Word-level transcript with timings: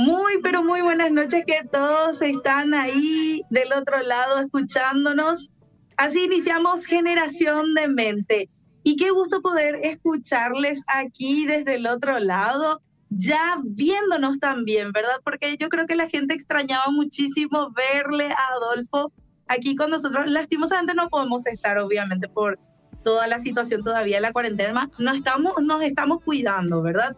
Muy, 0.00 0.40
pero 0.44 0.62
muy 0.62 0.80
buenas 0.80 1.10
noches 1.10 1.42
que 1.44 1.66
todos 1.72 2.22
están 2.22 2.72
ahí 2.72 3.42
del 3.50 3.72
otro 3.72 4.00
lado 4.00 4.38
escuchándonos. 4.38 5.50
Así 5.96 6.26
iniciamos 6.26 6.86
Generación 6.86 7.74
de 7.74 7.88
Mente. 7.88 8.48
Y 8.84 8.94
qué 8.94 9.10
gusto 9.10 9.42
poder 9.42 9.74
escucharles 9.82 10.84
aquí 10.86 11.46
desde 11.46 11.74
el 11.74 11.88
otro 11.88 12.20
lado, 12.20 12.80
ya 13.10 13.56
viéndonos 13.64 14.38
también, 14.38 14.92
¿verdad? 14.92 15.16
Porque 15.24 15.56
yo 15.58 15.68
creo 15.68 15.88
que 15.88 15.96
la 15.96 16.08
gente 16.08 16.32
extrañaba 16.32 16.92
muchísimo 16.92 17.72
verle 17.72 18.30
a 18.30 18.52
Adolfo 18.52 19.10
aquí 19.48 19.74
con 19.74 19.90
nosotros. 19.90 20.28
Lastimosamente 20.28 20.94
no 20.94 21.08
podemos 21.08 21.44
estar, 21.48 21.76
obviamente, 21.78 22.28
por 22.28 22.56
toda 23.02 23.26
la 23.26 23.40
situación 23.40 23.82
todavía 23.82 24.20
la 24.20 24.32
cuarentena. 24.32 24.88
Nos 24.96 25.16
estamos, 25.16 25.54
nos 25.60 25.82
estamos 25.82 26.22
cuidando, 26.22 26.82
¿verdad? 26.82 27.16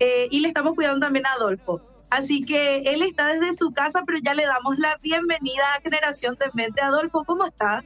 Eh, 0.00 0.26
y 0.32 0.40
le 0.40 0.48
estamos 0.48 0.74
cuidando 0.74 1.06
también 1.06 1.24
a 1.26 1.34
Adolfo. 1.34 1.95
Así 2.10 2.44
que 2.44 2.78
él 2.78 3.02
está 3.02 3.26
desde 3.26 3.56
su 3.56 3.72
casa, 3.72 4.02
pero 4.06 4.18
ya 4.22 4.34
le 4.34 4.44
damos 4.44 4.78
la 4.78 4.96
bienvenida 5.02 5.64
a 5.76 5.80
Generación 5.80 6.36
de 6.38 6.46
Mente. 6.54 6.80
Adolfo, 6.80 7.24
¿cómo 7.24 7.44
estás? 7.44 7.84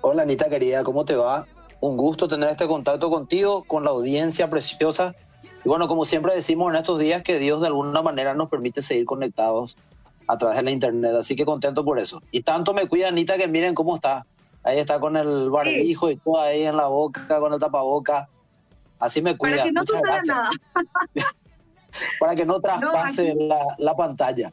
Hola 0.00 0.22
Anita 0.22 0.48
querida, 0.48 0.84
¿cómo 0.84 1.04
te 1.04 1.16
va? 1.16 1.46
Un 1.80 1.96
gusto 1.96 2.28
tener 2.28 2.48
este 2.50 2.68
contacto 2.68 3.10
contigo, 3.10 3.64
con 3.64 3.84
la 3.84 3.90
audiencia 3.90 4.48
preciosa. 4.48 5.14
Y 5.64 5.68
bueno, 5.68 5.88
como 5.88 6.04
siempre 6.04 6.34
decimos 6.34 6.72
en 6.72 6.76
estos 6.76 7.00
días, 7.00 7.22
que 7.22 7.38
Dios 7.38 7.60
de 7.60 7.66
alguna 7.66 8.00
manera 8.00 8.34
nos 8.34 8.48
permite 8.48 8.80
seguir 8.80 9.04
conectados 9.04 9.76
a 10.28 10.38
través 10.38 10.56
de 10.58 10.62
la 10.62 10.70
internet. 10.70 11.12
Así 11.18 11.34
que 11.34 11.44
contento 11.44 11.84
por 11.84 11.98
eso. 11.98 12.22
Y 12.30 12.42
tanto 12.42 12.74
me 12.74 12.86
cuida 12.86 13.08
Anita 13.08 13.36
que 13.36 13.48
miren 13.48 13.74
cómo 13.74 13.96
está. 13.96 14.24
Ahí 14.62 14.78
está 14.78 15.00
con 15.00 15.16
el 15.16 15.50
barbijo 15.50 16.10
y 16.10 16.16
todo 16.16 16.40
ahí 16.40 16.62
en 16.62 16.76
la 16.76 16.86
boca, 16.86 17.26
con 17.40 17.52
el 17.52 17.58
tapaboca. 17.58 18.28
Así 18.98 19.20
me 19.20 19.36
cuida. 19.36 19.56
Para 19.56 19.64
que 19.64 19.72
no 19.72 19.86
suceda 19.86 20.22
nada. 20.24 20.50
para 22.18 22.34
que 22.34 22.44
no 22.44 22.60
traspase 22.60 23.34
la, 23.78 23.96
pantalla. 23.96 24.52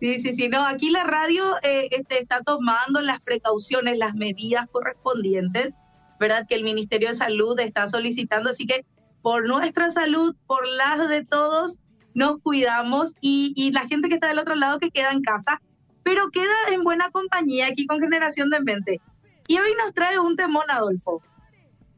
Sí, 0.00 0.20
sí, 0.22 0.32
sí, 0.34 0.48
no, 0.48 0.64
aquí 0.64 0.90
la 0.90 1.04
radio 1.04 1.44
eh, 1.62 1.88
este, 1.90 2.20
está 2.20 2.40
tomando 2.42 3.00
las 3.00 3.20
precauciones, 3.20 3.98
las 3.98 4.14
medidas 4.14 4.66
correspondientes, 4.70 5.74
¿verdad? 6.18 6.46
Que 6.48 6.54
el 6.54 6.64
Ministerio 6.64 7.08
de 7.08 7.14
Salud 7.14 7.58
está 7.60 7.86
solicitando, 7.86 8.50
así 8.50 8.66
que 8.66 8.84
por 9.22 9.46
nuestra 9.46 9.90
salud, 9.90 10.34
por 10.46 10.66
las 10.66 11.08
de 11.08 11.24
todos, 11.24 11.76
nos 12.14 12.40
cuidamos 12.40 13.14
y, 13.20 13.52
y 13.56 13.72
la 13.72 13.86
gente 13.86 14.08
que 14.08 14.14
está 14.14 14.28
del 14.28 14.38
otro 14.38 14.54
lado 14.54 14.78
que 14.78 14.90
queda 14.90 15.12
en 15.12 15.22
casa, 15.22 15.60
pero 16.02 16.30
queda 16.30 16.54
en 16.72 16.82
buena 16.82 17.10
compañía 17.10 17.66
aquí 17.66 17.86
con 17.86 18.00
Generación 18.00 18.48
de 18.50 18.60
Mente. 18.60 19.00
Y 19.46 19.58
hoy 19.58 19.74
nos 19.82 19.92
trae 19.92 20.18
un 20.18 20.36
temón, 20.36 20.64
Adolfo. 20.68 21.22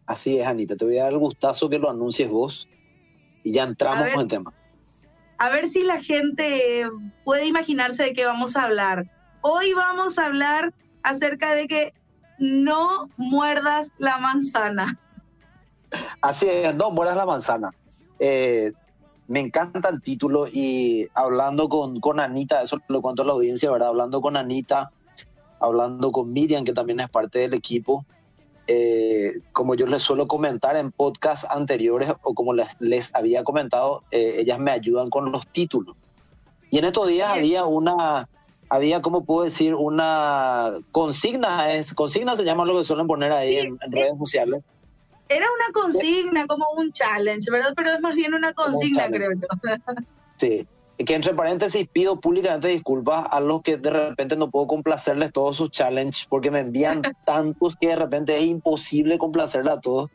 Así 0.07 0.39
es, 0.39 0.47
Anita, 0.47 0.77
te 0.77 0.85
voy 0.85 0.99
a 0.99 1.05
dar 1.05 1.13
el 1.13 1.19
gustazo 1.19 1.69
que 1.69 1.79
lo 1.79 1.89
anuncies 1.89 2.29
vos 2.29 2.69
y 3.43 3.53
ya 3.53 3.65
entramos 3.65 4.09
con 4.13 4.23
el 4.23 4.29
tema. 4.29 4.53
A 5.39 5.51
ver 5.51 5.69
si 5.71 5.83
la 5.83 6.03
gente 6.03 6.89
puede 7.25 7.47
imaginarse 7.47 8.05
de 8.05 8.13
qué 8.13 8.25
vamos 8.25 8.57
a 8.57 8.65
hablar. 8.65 9.07
Hoy 9.41 9.73
vamos 9.73 10.19
a 10.19 10.27
hablar 10.27 10.73
acerca 11.03 11.53
de 11.53 11.67
que 11.67 11.95
no 12.39 13.09
muerdas 13.17 13.89
la 13.99 14.19
manzana. 14.19 14.99
Así 16.21 16.49
es, 16.49 16.75
no 16.75 16.91
muerdas 16.91 17.17
la 17.17 17.27
manzana. 17.27 17.71
Eh, 18.19 18.73
me 19.27 19.41
encanta 19.41 19.89
el 19.89 20.01
título 20.03 20.47
y 20.47 21.09
hablando 21.15 21.69
con, 21.69 22.01
con 22.01 22.21
Anita, 22.21 22.63
eso 22.63 22.79
lo 22.89 23.03
cuento 23.03 23.23
a 23.23 23.27
la 23.27 23.33
audiencia, 23.33 23.71
¿verdad? 23.71 23.89
Hablando 23.89 24.21
con 24.21 24.37
Anita, 24.37 24.91
hablando 25.61 26.13
con 26.13 26.33
Miriam, 26.33 26.65
que 26.65 26.73
también 26.73 27.01
es 27.01 27.09
parte 27.09 27.41
del 27.41 27.55
equipo, 27.55 28.05
eh, 28.75 29.41
como 29.53 29.75
yo 29.75 29.87
les 29.87 30.03
suelo 30.03 30.27
comentar 30.27 30.77
en 30.77 30.93
podcasts 30.93 31.47
anteriores 31.51 32.11
o 32.23 32.33
como 32.33 32.55
les, 32.55 32.69
les 32.81 33.15
había 33.15 33.45
comentado, 33.45 34.03
eh, 34.11 34.37
ellas 34.39 34.59
me 34.59 34.71
ayudan 34.71 35.11
con 35.11 35.31
los 35.31 35.47
títulos. 35.49 35.95
Y 36.71 36.79
en 36.79 36.87
estos 36.87 37.09
días 37.09 37.31
había 37.31 37.67
una, 37.67 38.29
había, 38.71 39.03
¿cómo 39.03 39.25
puedo 39.25 39.45
decir? 39.45 39.75
Una 39.75 40.79
consigna, 40.91 41.75
es 41.75 41.93
consigna 41.93 42.35
se 42.35 42.45
llama 42.45 42.65
lo 42.65 42.79
que 42.79 42.85
suelen 42.85 43.07
poner 43.07 43.31
ahí 43.33 43.57
en, 43.57 43.79
redes 43.91 44.17
sociales. 44.17 44.63
Era 45.29 45.47
una 45.47 45.73
consigna, 45.73 46.47
como 46.47 46.65
un 46.77 46.93
challenge, 46.93 47.51
¿verdad? 47.51 47.75
Pero 47.77 47.93
es 47.93 48.01
más 48.01 48.15
bien 48.15 48.33
una 48.33 48.55
consigna, 48.55 49.11
creo 49.11 49.33
yo. 49.33 49.47
Sí, 50.37 50.67
que 51.05 51.15
entre 51.15 51.35
paréntesis 51.35 51.89
pido 51.89 52.21
públicamente 52.21 52.69
disculpas 52.69 53.27
a 53.31 53.41
los 53.41 53.63
que 53.63 53.77
de 53.77 53.91
repente 53.91 54.37
no 54.37 54.51
puedo 54.51 54.67
complacerles 54.67 55.33
todos 55.33 55.57
sus 55.57 55.71
challenges 55.71 56.27
porque 56.29 56.51
me 56.51 56.61
envían 56.61 57.03
tantos 57.25 57.77
que 57.77 57.89
de 57.89 57.97
repente 57.97 58.37
es 58.37 58.45
imposible 58.45 59.19
complacerles 59.19 59.75
a 59.75 59.81
todos. 59.81 60.11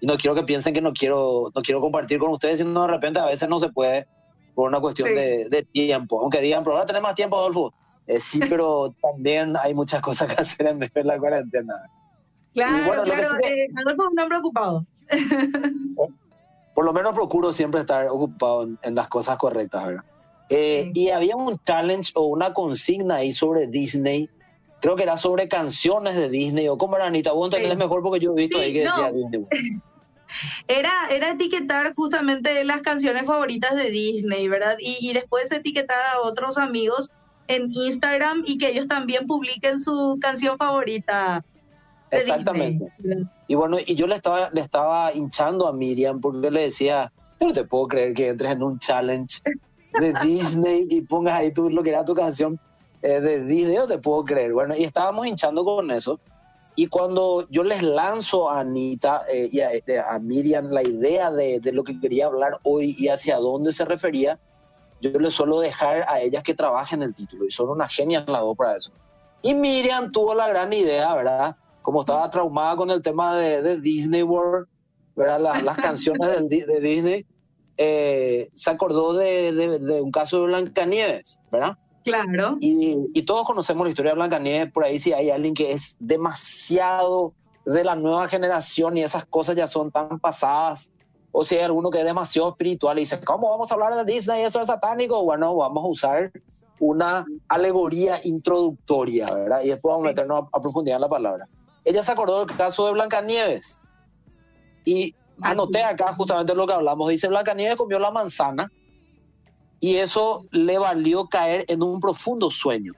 Y 0.00 0.06
no 0.06 0.16
quiero 0.16 0.34
que 0.34 0.42
piensen 0.42 0.74
que 0.74 0.80
no 0.80 0.92
quiero, 0.92 1.50
no 1.54 1.62
quiero 1.62 1.80
compartir 1.80 2.18
con 2.18 2.30
ustedes, 2.30 2.58
sino 2.58 2.82
de 2.82 2.88
repente 2.88 3.20
a 3.20 3.26
veces 3.26 3.48
no 3.48 3.60
se 3.60 3.70
puede 3.70 4.06
por 4.54 4.68
una 4.68 4.80
cuestión 4.80 5.14
de, 5.14 5.66
tiempo. 5.72 6.20
Aunque 6.20 6.40
digan, 6.40 6.64
pero 6.64 6.76
ahora 6.76 6.86
tenemos 6.86 7.08
más 7.08 7.14
tiempo, 7.14 7.36
Adolfo. 7.36 7.74
Eh, 8.06 8.20
sí, 8.20 8.40
pero 8.48 8.94
también 9.02 9.54
hay 9.62 9.74
muchas 9.74 10.00
cosas 10.00 10.28
que 10.28 10.40
hacer 10.40 10.66
en 10.66 10.78
medio 10.78 10.92
de 10.94 11.04
la 11.04 11.18
cuarentena. 11.18 11.74
Claro, 12.52 13.02
claro. 13.02 13.36
Eh, 13.42 13.66
Adolfo 13.76 14.04
es 14.04 14.12
un 14.12 14.18
hombre 14.20 14.38
ocupado. 14.38 14.86
por 16.74 16.84
lo 16.84 16.92
menos 16.92 17.14
procuro 17.14 17.52
siempre 17.52 17.80
estar 17.80 18.08
ocupado 18.08 18.68
en 18.82 18.94
las 18.94 19.08
cosas 19.08 19.36
correctas, 19.36 19.84
¿verdad? 19.84 20.04
Eh, 20.50 20.90
y 20.94 21.08
había 21.08 21.36
un 21.36 21.58
challenge 21.64 22.12
o 22.14 22.26
una 22.26 22.52
consigna 22.52 23.16
ahí 23.16 23.32
sobre 23.32 23.66
Disney. 23.66 24.28
Creo 24.80 24.96
que 24.96 25.04
era 25.04 25.16
sobre 25.16 25.48
canciones 25.48 26.16
de 26.16 26.28
Disney. 26.28 26.68
¿O 26.68 26.76
cómo 26.76 26.96
era, 26.96 27.06
Anita? 27.06 27.32
Vos 27.32 27.46
entendés 27.46 27.78
mejor 27.78 28.02
porque 28.02 28.20
yo 28.20 28.32
he 28.32 28.34
visto 28.34 28.58
ahí 28.58 28.72
que 28.72 28.80
decía 28.80 29.12
Disney. 29.12 29.46
Era, 30.66 30.90
era 31.10 31.30
etiquetar 31.30 31.94
justamente 31.94 32.64
las 32.64 32.82
canciones 32.82 33.24
favoritas 33.24 33.76
de 33.76 33.90
Disney, 33.90 34.48
¿verdad? 34.48 34.76
Y, 34.80 34.96
y 35.00 35.12
después 35.12 35.52
etiquetar 35.52 36.04
a 36.12 36.22
otros 36.22 36.58
amigos 36.58 37.12
en 37.46 37.72
Instagram 37.72 38.42
y 38.46 38.58
que 38.58 38.70
ellos 38.70 38.88
también 38.88 39.28
publiquen 39.28 39.80
su 39.80 40.18
canción 40.20 40.56
favorita. 40.56 41.44
Exactamente. 42.10 42.86
Y 43.46 43.54
bueno, 43.54 43.76
y 43.84 43.94
yo 43.94 44.06
le 44.06 44.16
estaba, 44.16 44.50
le 44.50 44.60
estaba 44.60 45.12
hinchando 45.12 45.66
a 45.66 45.72
Miriam 45.72 46.20
porque 46.20 46.50
le 46.50 46.62
decía, 46.62 47.12
yo 47.40 47.48
no 47.48 47.52
te 47.52 47.64
puedo 47.64 47.88
creer 47.88 48.14
que 48.14 48.28
entres 48.28 48.52
en 48.52 48.62
un 48.62 48.78
challenge 48.78 49.40
de 50.00 50.14
Disney 50.22 50.86
y 50.90 51.02
pongas 51.02 51.34
ahí 51.34 51.52
tú 51.52 51.70
lo 51.70 51.82
que 51.82 51.90
era 51.90 52.04
tu 52.04 52.14
canción 52.14 52.58
eh, 53.02 53.20
de 53.20 53.44
Disney, 53.44 53.76
no 53.76 53.86
te 53.86 53.98
puedo 53.98 54.24
creer. 54.24 54.52
Bueno, 54.52 54.74
y 54.76 54.84
estábamos 54.84 55.26
hinchando 55.26 55.64
con 55.64 55.90
eso. 55.90 56.18
Y 56.76 56.88
cuando 56.88 57.46
yo 57.50 57.62
les 57.62 57.82
lanzo 57.82 58.50
a 58.50 58.60
Anita 58.60 59.24
eh, 59.30 59.48
y 59.52 59.60
este, 59.60 60.00
a, 60.00 60.18
Miriam 60.18 60.70
la 60.70 60.82
idea 60.82 61.30
de, 61.30 61.60
de, 61.60 61.72
lo 61.72 61.84
que 61.84 62.00
quería 62.00 62.26
hablar 62.26 62.58
hoy 62.64 62.96
y 62.98 63.08
hacia 63.08 63.36
dónde 63.36 63.72
se 63.72 63.84
refería, 63.84 64.40
yo 65.00 65.10
les 65.18 65.34
suelo 65.34 65.60
dejar 65.60 66.04
a 66.08 66.20
ellas 66.20 66.42
que 66.42 66.54
trabajen 66.54 67.02
el 67.02 67.14
título 67.14 67.44
y 67.46 67.52
son 67.52 67.68
una 67.68 67.86
genia 67.88 68.24
la 68.26 68.40
dos 68.40 68.56
para 68.56 68.76
eso. 68.76 68.90
Y 69.42 69.54
Miriam 69.54 70.10
tuvo 70.10 70.34
la 70.34 70.48
gran 70.48 70.72
idea, 70.72 71.14
¿verdad? 71.14 71.56
Como 71.82 72.00
estaba 72.00 72.28
traumada 72.30 72.74
con 72.76 72.90
el 72.90 73.02
tema 73.02 73.36
de, 73.36 73.60
de 73.60 73.80
Disney 73.80 74.22
World, 74.22 74.66
¿verdad? 75.14 75.62
las 75.62 75.76
canciones 75.78 76.48
de, 76.48 76.64
de 76.64 76.80
Disney, 76.80 77.26
eh, 77.76 78.48
se 78.52 78.70
acordó 78.70 79.14
de, 79.14 80.00
un 80.02 80.10
caso 80.10 80.40
de 80.40 80.46
Blancanieves, 80.46 81.40
¿verdad? 81.50 81.76
Claro. 82.04 82.58
Y, 82.60 83.22
todos 83.22 83.46
conocemos 83.46 83.84
la 83.84 83.90
historia 83.90 84.12
de 84.12 84.16
Blancanieves, 84.16 84.72
por 84.72 84.84
ahí 84.84 84.98
si 84.98 85.12
hay 85.12 85.30
alguien 85.30 85.54
que 85.54 85.72
es 85.72 85.96
demasiado 85.98 87.32
de 87.64 87.82
la 87.82 87.96
nueva 87.96 88.28
generación 88.28 88.96
y 88.98 89.02
esas 89.02 89.24
cosas 89.24 89.56
ya 89.56 89.66
son 89.66 89.90
tan 89.90 90.20
pasadas, 90.20 90.92
o 91.32 91.44
si 91.44 91.56
hay 91.56 91.62
alguno 91.62 91.90
que 91.90 91.98
es 91.98 92.04
demasiado 92.04 92.50
espiritual 92.50 92.98
y 92.98 93.02
dice, 93.02 93.18
¿cómo 93.20 93.50
vamos 93.50 93.70
a 93.70 93.74
hablar 93.74 93.96
de 93.96 94.12
Disney? 94.12 94.44
Eso 94.44 94.60
es 94.60 94.68
satánico. 94.68 95.24
Bueno, 95.24 95.56
vamos 95.56 95.84
a 95.84 95.88
usar 95.88 96.32
una 96.78 97.26
alegoría 97.48 98.20
introductoria, 98.22 99.26
¿verdad? 99.32 99.62
Y 99.64 99.70
después 99.70 99.90
vamos 99.92 100.06
a 100.06 100.10
meternos 100.10 100.44
a, 100.44 100.56
a 100.56 100.60
profundidad 100.60 100.98
en 100.98 101.00
la 101.00 101.08
palabra. 101.08 101.48
Ella 101.84 102.02
se 102.02 102.12
acordó 102.12 102.44
del 102.44 102.56
caso 102.56 102.86
de 102.86 102.92
Blancanieves. 102.92 103.80
Y 104.84 105.14
Anoté 105.40 105.82
acá 105.82 106.12
justamente 106.12 106.54
lo 106.54 106.66
que 106.66 106.72
hablamos. 106.72 107.08
Dice 107.08 107.28
Blancanieves 107.28 107.76
comió 107.76 107.98
la 107.98 108.10
manzana 108.10 108.70
y 109.80 109.96
eso 109.96 110.44
le 110.50 110.78
valió 110.78 111.26
caer 111.26 111.64
en 111.68 111.82
un 111.82 112.00
profundo 112.00 112.50
sueño. 112.50 112.92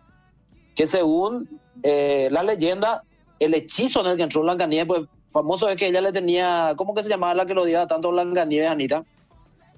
Que 0.75 0.87
según 0.87 1.60
eh, 1.82 2.28
la 2.31 2.43
leyenda, 2.43 3.02
el 3.38 3.55
hechizo 3.55 4.00
en 4.00 4.06
el 4.08 4.16
que 4.16 4.25
entró 4.25 4.43
Blancanieves, 4.43 4.87
pues 4.87 5.08
famoso 5.32 5.69
es 5.69 5.76
que 5.76 5.88
ella 5.88 6.00
le 6.00 6.12
tenía, 6.12 6.75
¿cómo 6.76 6.94
que 6.94 7.02
se 7.02 7.08
llamaba 7.08 7.34
la 7.34 7.46
que 7.46 7.55
lo 7.55 7.62
odiaba 7.62 7.87
tanto 7.87 8.10
Blancanieves, 8.10 8.70
Anita? 8.70 9.05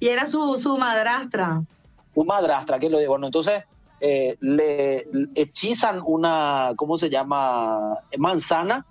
Y 0.00 0.09
era 0.09 0.27
su, 0.27 0.59
su 0.59 0.77
madrastra. 0.77 1.62
Su 2.15 2.25
madrastra, 2.25 2.79
que 2.79 2.91
lo 2.91 2.99
Bueno, 3.09 3.27
entonces 3.27 3.65
eh, 4.00 4.37
le 4.41 5.06
hechizan 5.35 6.03
una, 6.05 6.73
¿cómo 6.77 6.99
se 6.99 7.11
llama? 7.11 7.99
Manzana 8.17 8.85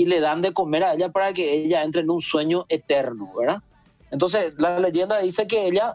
y 0.00 0.06
le 0.06 0.18
dan 0.20 0.40
de 0.40 0.54
comer 0.54 0.82
a 0.82 0.94
ella 0.94 1.10
para 1.10 1.34
que 1.34 1.52
ella 1.52 1.84
entre 1.84 2.00
en 2.00 2.08
un 2.08 2.22
sueño 2.22 2.64
eterno, 2.70 3.30
¿verdad? 3.38 3.62
Entonces, 4.10 4.54
la 4.56 4.80
leyenda 4.80 5.18
dice 5.18 5.46
que 5.46 5.66
ella 5.66 5.94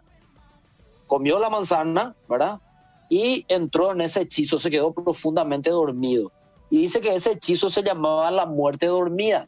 comió 1.08 1.40
la 1.40 1.50
manzana, 1.50 2.16
¿verdad? 2.30 2.62
Y 3.10 3.46
entró 3.48 3.94
en 3.94 4.02
ese 4.02 4.22
hechizo, 4.22 4.60
se 4.60 4.70
quedó 4.70 4.94
profundamente 4.94 5.72
dormido. 5.72 6.32
Y 6.70 6.82
dice 6.82 7.02
que 7.02 7.16
ese 7.16 7.32
hechizo 7.32 7.72
se 7.72 7.82
llamaba 7.82 8.30
la 8.30 8.46
muerte 8.46 8.86
dormida. 8.86 9.48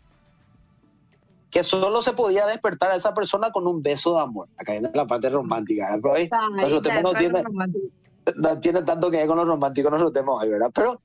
que 1.52 1.62
solo 1.62 2.02
se 2.02 2.14
podía 2.14 2.48
despertar 2.48 2.90
a 2.92 2.96
esa 2.96 3.14
persona 3.14 3.52
con 3.52 3.68
un 3.68 3.84
beso 3.84 4.16
de 4.16 4.22
amor. 4.22 4.50
Acá 4.58 4.72
viene 4.72 4.90
la 4.92 5.06
parte 5.06 5.30
romántica. 5.30 6.00
Pero 6.02 6.16
ahí, 6.16 6.30
no 7.04 7.14
tiene, 7.14 7.44
no 8.36 8.60
tiene 8.60 8.82
tanto 8.82 9.12
que 9.12 9.18
ver 9.18 9.28
con 9.28 9.38
lo 9.38 9.46
romántico, 9.46 9.92
nosotros 9.92 10.14
tenemos 10.14 10.42
ahí, 10.42 10.50
¿verdad? 10.50 10.72
Pero 10.74 11.00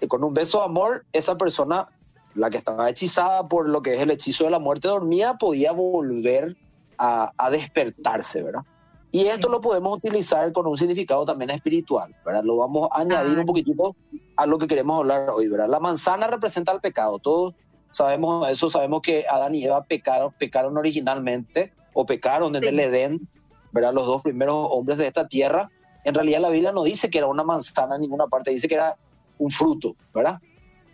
eh, 0.00 0.08
con 0.08 0.24
un 0.24 0.34
beso 0.34 0.58
de 0.58 0.64
amor, 0.64 1.06
esa 1.12 1.38
persona, 1.38 1.88
la 2.36 2.50
que 2.50 2.58
estaba 2.58 2.88
hechizada 2.88 3.48
por 3.48 3.68
lo 3.68 3.82
que 3.82 3.94
es 3.94 4.00
el 4.00 4.10
hechizo 4.10 4.44
de 4.44 4.50
la 4.50 4.58
muerte 4.58 4.88
dormida, 4.88 5.38
podía 5.38 5.72
volver 5.72 6.56
a, 6.98 7.32
a 7.36 7.50
despertarse, 7.50 8.42
¿verdad? 8.42 8.62
Y 9.10 9.26
esto 9.26 9.48
lo 9.48 9.60
podemos 9.60 9.96
utilizar 9.96 10.52
con 10.52 10.66
un 10.66 10.76
significado 10.76 11.24
también 11.24 11.50
espiritual, 11.50 12.14
¿verdad? 12.24 12.42
Lo 12.44 12.56
vamos 12.56 12.88
a 12.92 13.00
añadir 13.00 13.38
un 13.38 13.46
poquitito 13.46 13.96
a 14.36 14.46
lo 14.46 14.58
que 14.58 14.66
queremos 14.66 14.98
hablar 14.98 15.30
hoy, 15.30 15.48
¿verdad? 15.48 15.68
La 15.68 15.80
manzana 15.80 16.26
representa 16.26 16.72
el 16.72 16.80
pecado. 16.80 17.18
Todos 17.18 17.54
sabemos 17.90 18.46
eso, 18.50 18.68
sabemos 18.68 19.00
que 19.00 19.24
Adán 19.30 19.54
y 19.54 19.64
Eva 19.64 19.84
pecaron, 19.84 20.34
pecaron 20.38 20.76
originalmente 20.76 21.72
o 21.94 22.04
pecaron 22.04 22.56
en 22.56 22.64
el 22.64 22.78
Edén, 22.78 23.26
¿verdad? 23.72 23.94
Los 23.94 24.06
dos 24.06 24.22
primeros 24.22 24.68
hombres 24.70 24.98
de 24.98 25.06
esta 25.06 25.26
tierra. 25.26 25.70
En 26.04 26.14
realidad 26.14 26.40
la 26.40 26.50
Biblia 26.50 26.72
no 26.72 26.84
dice 26.84 27.08
que 27.08 27.18
era 27.18 27.26
una 27.26 27.42
manzana 27.42 27.94
en 27.94 28.02
ninguna 28.02 28.26
parte, 28.26 28.50
dice 28.50 28.68
que 28.68 28.74
era 28.74 28.96
un 29.38 29.50
fruto, 29.50 29.96
¿verdad? 30.12 30.40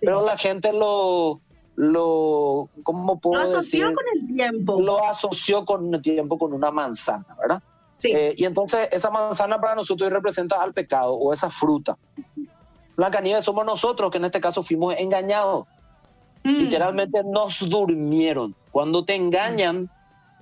Pero 0.03 0.27
la 0.27 0.37
gente 0.37 0.73
lo, 0.73 1.41
lo, 1.77 2.69
¿cómo 2.83 3.21
puedo 3.21 3.43
lo 3.43 3.49
asoció 3.49 3.95
con 3.95 4.05
el 4.15 4.35
tiempo. 4.35 4.81
Lo 4.81 5.05
asoció 5.05 5.65
con 5.65 5.95
el 5.95 6.03
tiempo 6.03 6.39
con 6.39 6.53
una 6.53 6.71
manzana, 6.71 7.27
¿verdad? 7.41 7.63
Eh, 8.05 8.35
y 8.37 8.45
entonces 8.45 8.89
esa 8.91 9.11
manzana 9.11 9.61
para 9.61 9.77
nosotros 9.77 10.11
representa 10.11 10.61
al 10.61 10.75
pecado 10.75 11.15
o 11.15 11.33
esa 11.33 11.51
fruta. 11.51 11.97
Blancanieves 12.97 13.45
somos 13.45 13.65
nosotros 13.65 14.11
que 14.11 14.19
en 14.19 14.25
este 14.25 14.41
caso 14.41 14.63
fuimos 14.63 14.95
engañados. 14.99 15.67
Mm. 16.43 16.57
Literalmente 16.57 17.23
nos 17.25 17.69
durmieron. 17.69 18.57
Cuando 18.73 19.05
te 19.05 19.15
engañan, 19.15 19.89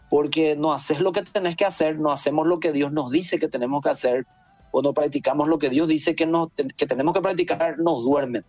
porque 0.08 0.56
no 0.56 0.72
haces 0.72 1.00
lo 1.00 1.12
que 1.12 1.22
tenés 1.22 1.54
que 1.54 1.64
hacer, 1.64 1.98
no 1.98 2.10
hacemos 2.10 2.46
lo 2.46 2.60
que 2.60 2.72
Dios 2.72 2.92
nos 2.92 3.10
dice 3.10 3.38
que 3.38 3.48
tenemos 3.48 3.82
que 3.82 3.90
hacer, 3.90 4.26
o 4.72 4.82
no 4.82 4.94
practicamos 4.94 5.48
lo 5.48 5.58
que 5.58 5.68
Dios 5.68 5.86
dice 5.86 6.14
que, 6.14 6.26
nos, 6.26 6.48
que 6.52 6.86
tenemos 6.86 7.12
que 7.12 7.20
practicar, 7.20 7.78
nos 7.78 8.04
duermen. 8.04 8.44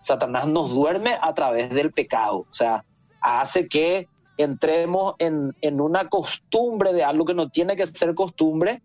Satanás 0.00 0.46
nos 0.46 0.70
duerme 0.70 1.16
a 1.20 1.34
través 1.34 1.70
del 1.70 1.92
pecado. 1.92 2.46
O 2.50 2.52
sea, 2.52 2.84
hace 3.20 3.68
que 3.68 4.08
entremos 4.36 5.14
en, 5.18 5.54
en 5.60 5.80
una 5.80 6.08
costumbre 6.08 6.92
de 6.92 7.04
algo 7.04 7.24
que 7.24 7.34
no 7.34 7.50
tiene 7.50 7.76
que 7.76 7.86
ser 7.86 8.14
costumbre 8.14 8.82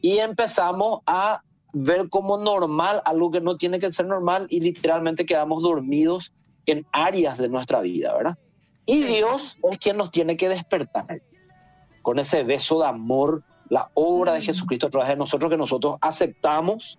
y 0.00 0.18
empezamos 0.18 1.00
a 1.06 1.42
ver 1.72 2.08
como 2.08 2.38
normal 2.38 3.02
algo 3.04 3.30
que 3.30 3.40
no 3.40 3.56
tiene 3.56 3.80
que 3.80 3.92
ser 3.92 4.06
normal 4.06 4.46
y 4.48 4.60
literalmente 4.60 5.26
quedamos 5.26 5.62
dormidos 5.62 6.32
en 6.66 6.86
áreas 6.92 7.38
de 7.38 7.48
nuestra 7.48 7.80
vida, 7.80 8.14
¿verdad? 8.14 8.38
Y 8.86 9.02
Dios 9.02 9.58
es 9.70 9.78
quien 9.78 9.96
nos 9.96 10.10
tiene 10.10 10.36
que 10.36 10.48
despertar 10.48 11.22
con 12.02 12.18
ese 12.18 12.44
beso 12.44 12.80
de 12.80 12.86
amor, 12.86 13.42
la 13.70 13.90
obra 13.94 14.34
de 14.34 14.42
Jesucristo 14.42 14.86
a 14.86 14.90
través 14.90 15.08
de 15.08 15.16
nosotros 15.16 15.50
que 15.50 15.56
nosotros 15.56 15.96
aceptamos, 16.02 16.98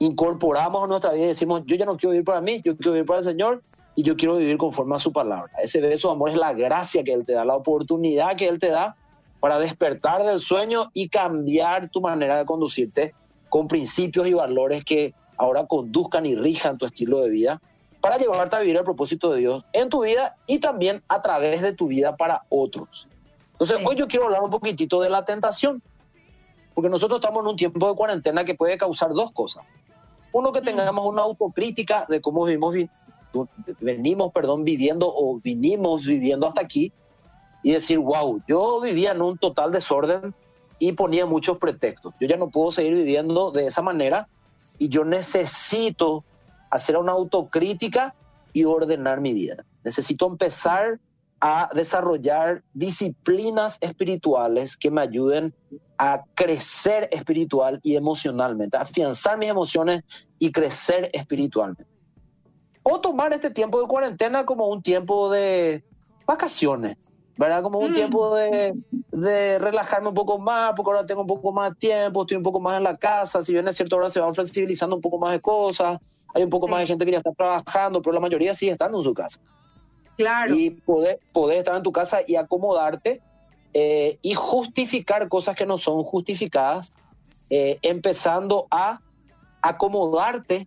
incorporamos 0.00 0.82
a 0.82 0.86
nuestra 0.86 1.12
vida 1.12 1.26
y 1.26 1.28
decimos, 1.28 1.62
yo 1.66 1.76
ya 1.76 1.84
no 1.84 1.96
quiero 1.96 2.12
vivir 2.12 2.24
para 2.24 2.40
mí, 2.40 2.60
yo 2.64 2.76
quiero 2.76 2.92
vivir 2.92 3.06
para 3.06 3.18
el 3.18 3.24
Señor 3.24 3.62
y 3.94 4.02
yo 4.02 4.16
quiero 4.16 4.36
vivir 4.36 4.56
conforme 4.56 4.96
a 4.96 4.98
su 4.98 5.12
palabra. 5.12 5.52
Ese 5.62 5.80
beso 5.80 6.08
de 6.08 6.14
amor 6.14 6.30
es 6.30 6.36
la 6.36 6.54
gracia 6.54 7.04
que 7.04 7.12
Él 7.12 7.26
te 7.26 7.34
da, 7.34 7.44
la 7.44 7.54
oportunidad 7.54 8.34
que 8.34 8.48
Él 8.48 8.58
te 8.58 8.70
da 8.70 8.96
para 9.40 9.58
despertar 9.58 10.24
del 10.24 10.40
sueño 10.40 10.90
y 10.94 11.10
cambiar 11.10 11.90
tu 11.90 12.00
manera 12.00 12.38
de 12.38 12.46
conducirte 12.46 13.14
con 13.50 13.68
principios 13.68 14.26
y 14.26 14.32
valores 14.32 14.84
que 14.84 15.14
ahora 15.36 15.66
conduzcan 15.66 16.24
y 16.24 16.34
rijan 16.34 16.78
tu 16.78 16.86
estilo 16.86 17.20
de 17.20 17.30
vida 17.30 17.60
para 18.00 18.16
llevarte 18.16 18.56
a 18.56 18.60
vivir 18.60 18.76
el 18.76 18.84
propósito 18.84 19.30
de 19.32 19.40
Dios 19.40 19.64
en 19.74 19.90
tu 19.90 20.04
vida 20.04 20.36
y 20.46 20.60
también 20.60 21.02
a 21.08 21.20
través 21.20 21.60
de 21.60 21.74
tu 21.74 21.88
vida 21.88 22.16
para 22.16 22.44
otros. 22.48 23.06
Entonces, 23.52 23.78
hoy 23.84 23.96
yo 23.96 24.08
quiero 24.08 24.26
hablar 24.26 24.42
un 24.42 24.50
poquitito 24.50 25.02
de 25.02 25.10
la 25.10 25.26
tentación, 25.26 25.82
porque 26.74 26.88
nosotros 26.88 27.20
estamos 27.20 27.42
en 27.42 27.48
un 27.48 27.56
tiempo 27.56 27.86
de 27.86 27.94
cuarentena 27.94 28.44
que 28.44 28.54
puede 28.54 28.78
causar 28.78 29.10
dos 29.10 29.32
cosas. 29.32 29.64
Uno, 30.32 30.52
que 30.52 30.60
tengamos 30.60 31.06
una 31.06 31.22
autocrítica 31.22 32.06
de 32.08 32.20
cómo 32.20 32.44
vivimos, 32.44 32.76
venimos 33.80 34.32
perdón, 34.32 34.64
viviendo 34.64 35.12
o 35.12 35.40
vinimos 35.40 36.06
viviendo 36.06 36.46
hasta 36.46 36.60
aquí 36.60 36.92
y 37.62 37.72
decir, 37.72 37.98
wow, 37.98 38.40
yo 38.46 38.80
vivía 38.80 39.12
en 39.12 39.22
un 39.22 39.38
total 39.38 39.72
desorden 39.72 40.34
y 40.78 40.92
ponía 40.92 41.26
muchos 41.26 41.58
pretextos. 41.58 42.14
Yo 42.20 42.28
ya 42.28 42.36
no 42.36 42.48
puedo 42.48 42.72
seguir 42.72 42.94
viviendo 42.94 43.50
de 43.50 43.66
esa 43.66 43.82
manera 43.82 44.28
y 44.78 44.88
yo 44.88 45.04
necesito 45.04 46.24
hacer 46.70 46.96
una 46.96 47.12
autocrítica 47.12 48.14
y 48.52 48.64
ordenar 48.64 49.20
mi 49.20 49.32
vida. 49.32 49.64
Necesito 49.84 50.26
empezar 50.26 50.98
a 51.40 51.70
desarrollar 51.74 52.62
disciplinas 52.74 53.78
espirituales 53.80 54.76
que 54.76 54.90
me 54.90 55.00
ayuden 55.00 55.54
a 56.02 56.24
crecer 56.34 57.10
espiritual 57.12 57.78
y 57.82 57.94
emocionalmente, 57.94 58.74
a 58.74 58.80
afianzar 58.80 59.36
mis 59.36 59.50
emociones 59.50 60.02
y 60.38 60.50
crecer 60.50 61.10
espiritualmente. 61.12 61.84
O 62.82 63.02
tomar 63.02 63.34
este 63.34 63.50
tiempo 63.50 63.78
de 63.78 63.86
cuarentena 63.86 64.46
como 64.46 64.68
un 64.68 64.82
tiempo 64.82 65.30
de 65.30 65.84
vacaciones, 66.26 66.96
¿verdad? 67.36 67.62
Como 67.62 67.80
un 67.80 67.90
mm. 67.90 67.94
tiempo 67.94 68.34
de, 68.34 68.72
de, 69.12 69.58
relajarme 69.58 70.08
un 70.08 70.14
poco 70.14 70.38
más, 70.38 70.72
porque 70.74 70.90
ahora 70.90 71.04
tengo 71.04 71.20
un 71.20 71.26
poco 71.26 71.52
más 71.52 71.72
de 71.72 71.76
tiempo, 71.76 72.22
estoy 72.22 72.38
un 72.38 72.44
poco 72.44 72.60
más 72.60 72.78
en 72.78 72.84
la 72.84 72.96
casa, 72.96 73.42
si 73.42 73.52
bien 73.52 73.68
es 73.68 73.76
cierto, 73.76 73.96
ahora 73.96 74.08
se 74.08 74.20
van 74.20 74.34
flexibilizando 74.34 74.96
un 74.96 75.02
poco 75.02 75.18
más 75.18 75.32
de 75.32 75.40
cosas, 75.42 76.00
hay 76.34 76.42
un 76.42 76.50
poco 76.50 76.66
más 76.66 76.80
de 76.80 76.86
gente 76.86 77.04
que 77.04 77.12
ya 77.12 77.18
está 77.18 77.32
trabajando, 77.32 78.00
pero 78.00 78.14
la 78.14 78.20
mayoría 78.20 78.54
sigue 78.54 78.72
estando 78.72 78.96
en 78.96 79.04
su 79.04 79.12
casa. 79.12 79.38
Claro. 80.16 80.54
Y 80.54 80.70
poder, 80.70 81.20
poder 81.34 81.58
estar 81.58 81.76
en 81.76 81.82
tu 81.82 81.92
casa 81.92 82.20
y 82.26 82.36
acomodarte 82.36 83.20
eh, 83.74 84.18
y 84.22 84.34
justificar 84.34 85.28
cosas 85.28 85.56
que 85.56 85.66
no 85.66 85.78
son 85.78 86.02
justificadas, 86.02 86.92
eh, 87.50 87.78
empezando 87.82 88.66
a 88.70 89.00
acomodarte 89.62 90.66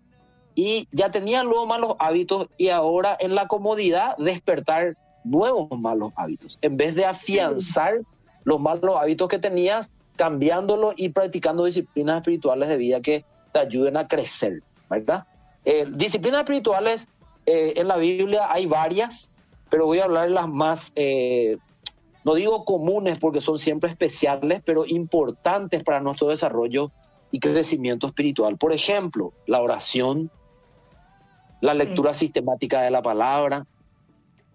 y 0.55 0.88
ya 0.91 1.11
tenías 1.11 1.44
luego 1.44 1.65
malos 1.65 1.95
hábitos 2.00 2.47
y 2.57 2.69
ahora 2.69 3.17
en 3.19 3.35
la 3.35 3.47
comodidad 3.47 4.15
despertar 4.17 4.95
nuevos 5.23 5.67
malos 5.79 6.11
hábitos. 6.15 6.59
En 6.61 6.77
vez 6.77 6.95
de 6.95 7.05
afianzar 7.05 8.01
los 8.44 8.59
malos 8.59 8.95
hábitos 8.97 9.27
que 9.29 9.39
tenías, 9.39 9.89
cambiándolos 10.15 10.94
y 10.97 11.09
practicando 11.09 11.65
disciplinas 11.65 12.17
espirituales 12.17 12.69
de 12.69 12.77
vida 12.77 13.01
que 13.01 13.25
te 13.51 13.59
ayuden 13.59 13.97
a 13.97 14.07
crecer, 14.07 14.61
¿verdad? 14.89 15.25
Eh, 15.65 15.88
disciplinas 15.89 16.41
espirituales 16.41 17.07
eh, 17.45 17.73
en 17.77 17.88
la 17.88 17.97
Biblia 17.97 18.51
hay 18.51 18.65
varias, 18.65 19.31
pero 19.69 19.85
voy 19.85 19.99
a 19.99 20.06
hablar 20.06 20.29
las 20.29 20.47
más, 20.47 20.91
eh, 20.95 21.57
no 22.25 22.35
digo 22.35 22.65
comunes 22.65 23.19
porque 23.19 23.41
son 23.41 23.57
siempre 23.59 23.89
especiales, 23.89 24.61
pero 24.63 24.85
importantes 24.85 25.83
para 25.83 25.99
nuestro 25.99 26.29
desarrollo 26.29 26.91
y 27.31 27.39
crecimiento 27.39 28.07
espiritual. 28.07 28.57
Por 28.57 28.71
ejemplo, 28.71 29.33
la 29.47 29.61
oración, 29.61 30.31
la 31.61 31.73
lectura 31.73 32.13
sistemática 32.13 32.81
de 32.81 32.92
la 32.92 33.01
palabra, 33.01 33.65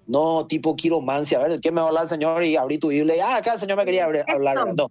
no 0.06 0.46
tipo 0.46 0.74
quiromancia, 0.74 1.38
a 1.38 1.46
ver, 1.46 1.60
¿qué 1.60 1.70
me 1.70 1.80
va 1.80 1.86
a 1.86 1.88
hablar 1.88 2.04
el 2.04 2.08
Señor? 2.08 2.42
Y 2.42 2.56
abrí 2.56 2.78
tu 2.78 2.88
Biblia 2.88 3.16
y, 3.16 3.20
ah, 3.20 3.36
acá 3.36 3.52
el 3.52 3.58
Señor 3.58 3.76
me 3.76 3.84
quería 3.84 4.06
hablar. 4.06 4.74
No, 4.74 4.90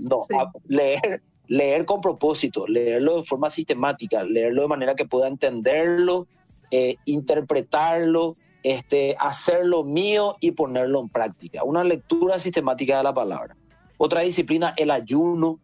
no, 0.00 0.26
leer, 0.66 1.22
leer 1.46 1.84
con 1.84 2.00
propósito, 2.00 2.66
leerlo 2.66 3.18
de 3.18 3.24
forma 3.24 3.48
sistemática, 3.48 4.24
leerlo 4.24 4.62
de 4.62 4.68
manera 4.68 4.96
que 4.96 5.06
pueda 5.06 5.28
entenderlo, 5.28 6.26
eh, 6.72 6.96
interpretarlo, 7.04 8.36
este, 8.64 9.14
hacerlo 9.20 9.84
mío 9.84 10.36
y 10.40 10.52
ponerlo 10.52 11.00
en 11.00 11.08
práctica. 11.10 11.62
Una 11.62 11.84
lectura 11.84 12.38
sistemática 12.38 12.96
de 12.96 13.04
la 13.04 13.14
palabra. 13.14 13.56
Otra 13.98 14.22
disciplina, 14.22 14.74
el 14.76 14.90
ayuno. 14.90 15.60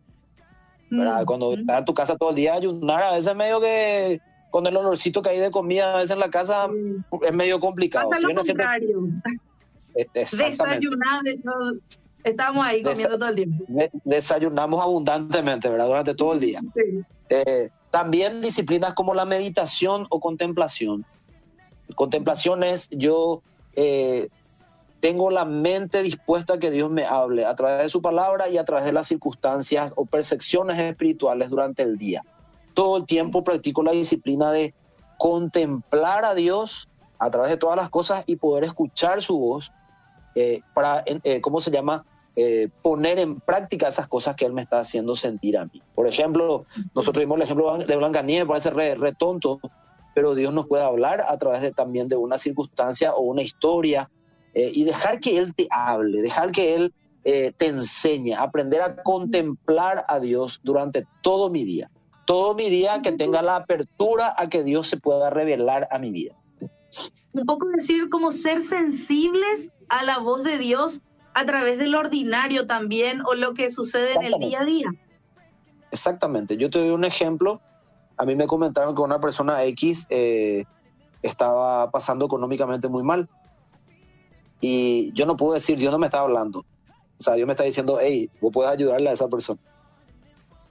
Mm, 0.90 1.24
Cuando 1.24 1.50
mm. 1.50 1.60
estás 1.60 1.78
en 1.78 1.84
tu 1.86 1.94
casa 1.94 2.16
todo 2.16 2.30
el 2.30 2.36
día, 2.36 2.54
ayunar 2.54 3.02
a 3.02 3.12
veces 3.12 3.34
medio 3.34 3.60
que 3.60 4.20
con 4.50 4.66
el 4.66 4.76
olorcito 4.76 5.22
que 5.22 5.30
hay 5.30 5.38
de 5.38 5.50
comida 5.50 5.94
a 5.94 5.96
veces 5.96 6.10
en 6.10 6.18
la 6.18 6.30
casa 6.30 6.68
mm. 6.68 7.04
es 7.22 7.32
medio 7.32 7.58
complicado. 7.58 8.10
Pasa 8.10 8.28
lo 8.28 8.34
contrario. 8.34 9.08
Desayunar, 10.12 11.22
Estamos 12.22 12.66
ahí 12.66 12.82
comiendo 12.82 13.18
todo 13.18 13.28
el 13.30 13.34
tiempo. 13.34 13.64
Desayunamos 14.04 14.82
abundantemente, 14.82 15.70
¿verdad? 15.70 15.86
Durante 15.86 16.14
todo 16.14 16.34
el 16.34 16.40
día. 16.40 16.60
Eh, 17.30 17.70
también 17.90 18.42
disciplinas 18.42 18.92
como 18.92 19.14
la 19.14 19.24
meditación 19.24 20.06
o 20.10 20.20
contemplación. 20.20 21.06
Contemplación 21.94 22.62
es 22.62 22.88
yo 22.90 23.42
eh, 23.74 24.28
tengo 25.00 25.30
la 25.30 25.44
mente 25.44 26.02
dispuesta 26.02 26.54
a 26.54 26.58
que 26.58 26.70
Dios 26.70 26.90
me 26.90 27.04
hable 27.04 27.44
a 27.44 27.54
través 27.56 27.82
de 27.82 27.88
su 27.88 28.02
palabra 28.02 28.48
y 28.48 28.58
a 28.58 28.64
través 28.64 28.84
de 28.84 28.92
las 28.92 29.08
circunstancias 29.08 29.92
o 29.96 30.04
percepciones 30.04 30.78
espirituales 30.78 31.50
durante 31.50 31.82
el 31.82 31.96
día. 31.96 32.22
Todo 32.74 32.98
el 32.98 33.06
tiempo 33.06 33.42
practico 33.42 33.82
la 33.82 33.92
disciplina 33.92 34.52
de 34.52 34.74
contemplar 35.18 36.24
a 36.24 36.34
Dios 36.34 36.88
a 37.18 37.30
través 37.30 37.50
de 37.50 37.56
todas 37.56 37.76
las 37.76 37.90
cosas 37.90 38.24
y 38.26 38.36
poder 38.36 38.64
escuchar 38.64 39.22
su 39.22 39.38
voz 39.38 39.72
eh, 40.34 40.60
para, 40.74 41.02
eh, 41.06 41.40
¿cómo 41.40 41.60
se 41.60 41.70
llama? 41.70 42.04
Eh, 42.36 42.68
poner 42.82 43.18
en 43.18 43.40
práctica 43.40 43.88
esas 43.88 44.06
cosas 44.06 44.36
que 44.36 44.46
él 44.46 44.52
me 44.52 44.62
está 44.62 44.80
haciendo 44.80 45.16
sentir 45.16 45.58
a 45.58 45.64
mí. 45.64 45.82
Por 45.94 46.06
ejemplo, 46.06 46.64
nosotros 46.94 47.22
vimos 47.22 47.36
el 47.36 47.42
ejemplo 47.42 47.76
de 47.78 47.96
Blanca 47.96 48.22
Nieves, 48.22 48.46
parece 48.46 48.70
re, 48.70 48.94
re, 48.94 49.12
tonto, 49.12 49.60
pero 50.20 50.34
Dios 50.34 50.52
nos 50.52 50.66
puede 50.66 50.82
hablar 50.82 51.24
a 51.26 51.38
través 51.38 51.62
de, 51.62 51.72
también 51.72 52.06
de 52.10 52.16
una 52.16 52.36
circunstancia 52.36 53.14
o 53.14 53.22
una 53.22 53.40
historia 53.40 54.10
eh, 54.52 54.70
y 54.74 54.84
dejar 54.84 55.18
que 55.18 55.38
Él 55.38 55.54
te 55.54 55.66
hable, 55.70 56.20
dejar 56.20 56.52
que 56.52 56.74
Él 56.74 56.92
eh, 57.24 57.54
te 57.56 57.68
enseñe, 57.68 58.34
aprender 58.34 58.82
a 58.82 58.96
contemplar 59.02 60.04
a 60.08 60.20
Dios 60.20 60.60
durante 60.62 61.06
todo 61.22 61.48
mi 61.48 61.64
día. 61.64 61.90
Todo 62.26 62.54
mi 62.54 62.68
día 62.68 63.00
que 63.00 63.12
tenga 63.12 63.40
la 63.40 63.56
apertura 63.56 64.34
a 64.36 64.50
que 64.50 64.62
Dios 64.62 64.88
se 64.88 64.98
pueda 64.98 65.30
revelar 65.30 65.88
a 65.90 65.98
mi 65.98 66.10
vida. 66.10 66.34
Un 67.32 67.46
poco 67.46 67.66
decir 67.68 68.10
como 68.10 68.30
ser 68.30 68.62
sensibles 68.62 69.70
a 69.88 70.04
la 70.04 70.18
voz 70.18 70.42
de 70.42 70.58
Dios 70.58 71.00
a 71.32 71.46
través 71.46 71.78
del 71.78 71.94
ordinario 71.94 72.66
también 72.66 73.22
o 73.24 73.32
lo 73.32 73.54
que 73.54 73.70
sucede 73.70 74.12
en 74.16 74.24
el 74.24 74.34
día 74.38 74.60
a 74.60 74.64
día. 74.66 74.90
Exactamente. 75.90 76.58
Yo 76.58 76.68
te 76.68 76.78
doy 76.78 76.90
un 76.90 77.06
ejemplo. 77.06 77.62
A 78.20 78.26
mí 78.26 78.36
me 78.36 78.46
comentaron 78.46 78.94
que 78.94 79.00
una 79.00 79.18
persona 79.18 79.64
X 79.64 80.06
eh, 80.10 80.66
estaba 81.22 81.90
pasando 81.90 82.26
económicamente 82.26 82.86
muy 82.86 83.02
mal. 83.02 83.30
Y 84.60 85.10
yo 85.14 85.24
no 85.24 85.38
puedo 85.38 85.54
decir, 85.54 85.78
Dios 85.78 85.90
no 85.90 85.98
me 85.98 86.08
está 86.08 86.20
hablando. 86.20 86.58
O 86.58 87.22
sea, 87.22 87.32
Dios 87.32 87.46
me 87.46 87.54
está 87.54 87.64
diciendo, 87.64 87.96
hey, 87.98 88.28
vos 88.42 88.50
puedes 88.52 88.70
ayudarle 88.70 89.08
a 89.08 89.14
esa 89.14 89.26
persona. 89.26 89.58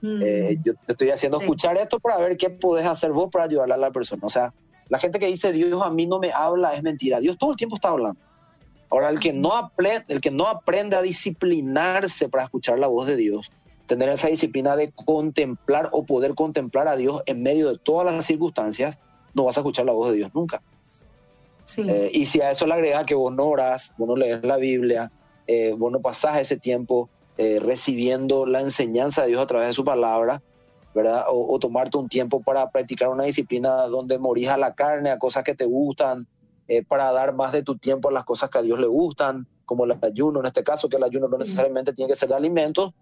Mm. 0.00 0.20
Eh, 0.22 0.58
yo 0.62 0.74
te 0.74 0.92
estoy 0.92 1.10
haciendo 1.10 1.40
escuchar 1.40 1.76
esto 1.76 1.98
para 1.98 2.18
ver 2.18 2.36
qué 2.36 2.50
puedes 2.50 2.86
hacer 2.86 3.10
vos 3.10 3.28
para 3.32 3.46
ayudarle 3.46 3.74
a 3.74 3.78
la 3.78 3.90
persona. 3.90 4.24
O 4.24 4.30
sea, 4.30 4.54
la 4.88 5.00
gente 5.00 5.18
que 5.18 5.26
dice 5.26 5.52
Dios 5.52 5.82
a 5.82 5.90
mí 5.90 6.06
no 6.06 6.20
me 6.20 6.30
habla 6.30 6.74
es 6.74 6.84
mentira. 6.84 7.18
Dios 7.18 7.36
todo 7.36 7.50
el 7.50 7.56
tiempo 7.56 7.74
está 7.74 7.88
hablando. 7.88 8.20
Ahora, 8.90 9.08
el 9.08 9.18
que 9.18 9.32
no 9.32 9.56
aprende, 9.56 10.04
el 10.06 10.20
que 10.20 10.30
no 10.30 10.46
aprende 10.46 10.94
a 10.94 11.02
disciplinarse 11.02 12.28
para 12.28 12.44
escuchar 12.44 12.78
la 12.78 12.86
voz 12.86 13.08
de 13.08 13.16
Dios, 13.16 13.50
tener 13.90 14.08
esa 14.08 14.28
disciplina 14.28 14.76
de 14.76 14.92
contemplar 14.92 15.88
o 15.90 16.06
poder 16.06 16.36
contemplar 16.36 16.86
a 16.86 16.94
Dios 16.94 17.24
en 17.26 17.42
medio 17.42 17.72
de 17.72 17.76
todas 17.76 18.06
las 18.06 18.24
circunstancias, 18.24 19.00
no 19.34 19.46
vas 19.46 19.56
a 19.56 19.62
escuchar 19.62 19.84
la 19.84 19.90
voz 19.90 20.12
de 20.12 20.18
Dios 20.18 20.30
nunca. 20.32 20.62
Eh, 21.76 22.08
y 22.14 22.26
si 22.26 22.40
a 22.40 22.52
eso 22.52 22.68
le 22.68 22.74
agrega 22.74 23.04
que 23.04 23.16
vos 23.16 23.34
no 23.34 23.46
oras, 23.46 23.92
vos 23.98 24.06
no 24.06 24.14
lees 24.14 24.44
la 24.44 24.58
Biblia, 24.58 25.10
eh, 25.48 25.74
vos 25.76 25.90
no 25.90 25.98
pasás 25.98 26.38
ese 26.38 26.56
tiempo 26.56 27.10
eh, 27.36 27.58
recibiendo 27.60 28.46
la 28.46 28.60
enseñanza 28.60 29.22
de 29.22 29.28
Dios 29.30 29.42
a 29.42 29.46
través 29.46 29.66
de 29.66 29.72
su 29.72 29.84
palabra, 29.84 30.40
¿verdad? 30.94 31.24
O, 31.28 31.58
tomarte 31.58 31.98
un 31.98 32.08
tiempo 32.08 32.40
para 32.40 32.70
practicar 32.70 33.08
una 33.08 33.24
disciplina 33.24 33.88
donde 33.88 34.20
morís 34.20 34.50
a 34.50 34.56
la 34.56 34.72
carne, 34.72 35.10
a 35.10 35.18
cosas 35.18 35.42
que 35.42 35.56
te 35.56 35.64
gustan, 35.64 36.28
para 36.86 37.10
dar 37.10 37.34
más 37.34 37.50
de 37.50 37.64
tu 37.64 37.76
tiempo 37.76 38.08
a 38.08 38.12
las 38.12 38.22
cosas 38.22 38.50
que 38.50 38.58
a 38.58 38.62
Dios 38.62 38.78
le 38.78 38.86
gustan, 38.86 39.48
como 39.66 39.84
el 39.84 39.98
ayuno 40.00 40.38
en 40.38 40.46
este 40.46 40.62
caso, 40.62 40.88
que 40.88 40.96
el 40.96 41.02
ayuno 41.02 41.26
no 41.26 41.38
necesariamente 41.38 41.92
tiene 41.92 42.12
que 42.12 42.16
ser 42.16 42.28
de 42.28 42.36
alimentos, 42.36 42.94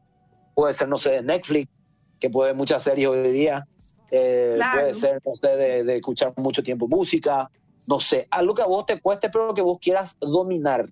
puede 0.59 0.75
ser, 0.75 0.89
no 0.89 0.99
sé, 0.99 1.11
de 1.11 1.23
Netflix, 1.23 1.71
que 2.19 2.31
puede 2.31 2.49
ver 2.49 2.57
muchas 2.57 2.83
series 2.83 3.07
hoy 3.07 3.31
día, 3.31 3.65
puede 4.11 4.93
ser, 4.93 5.23
no 5.25 5.37
sé, 5.37 5.57
de, 5.57 5.85
de 5.85 5.97
escuchar 5.99 6.35
mucho 6.37 6.65
tiempo 6.65 6.89
música, 6.89 7.49
no 7.87 8.01
sé, 8.01 8.27
algo 8.33 8.57
que 8.57 8.63
a 8.63 8.67
vos 8.67 8.85
te 8.85 9.01
cueste, 9.01 9.31
pero 9.31 9.55
que 9.55 9.63
vos 9.63 9.79
quieras 9.81 10.17
dominar. 10.21 10.91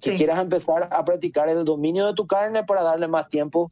Que 0.00 0.14
quieras 0.14 0.40
empezar 0.40 0.88
a 0.90 1.04
practicar 1.04 1.50
el 1.50 1.66
dominio 1.66 2.06
de 2.06 2.14
tu 2.14 2.26
carne 2.26 2.64
para 2.64 2.82
darle 2.82 3.08
más 3.08 3.28
tiempo 3.28 3.70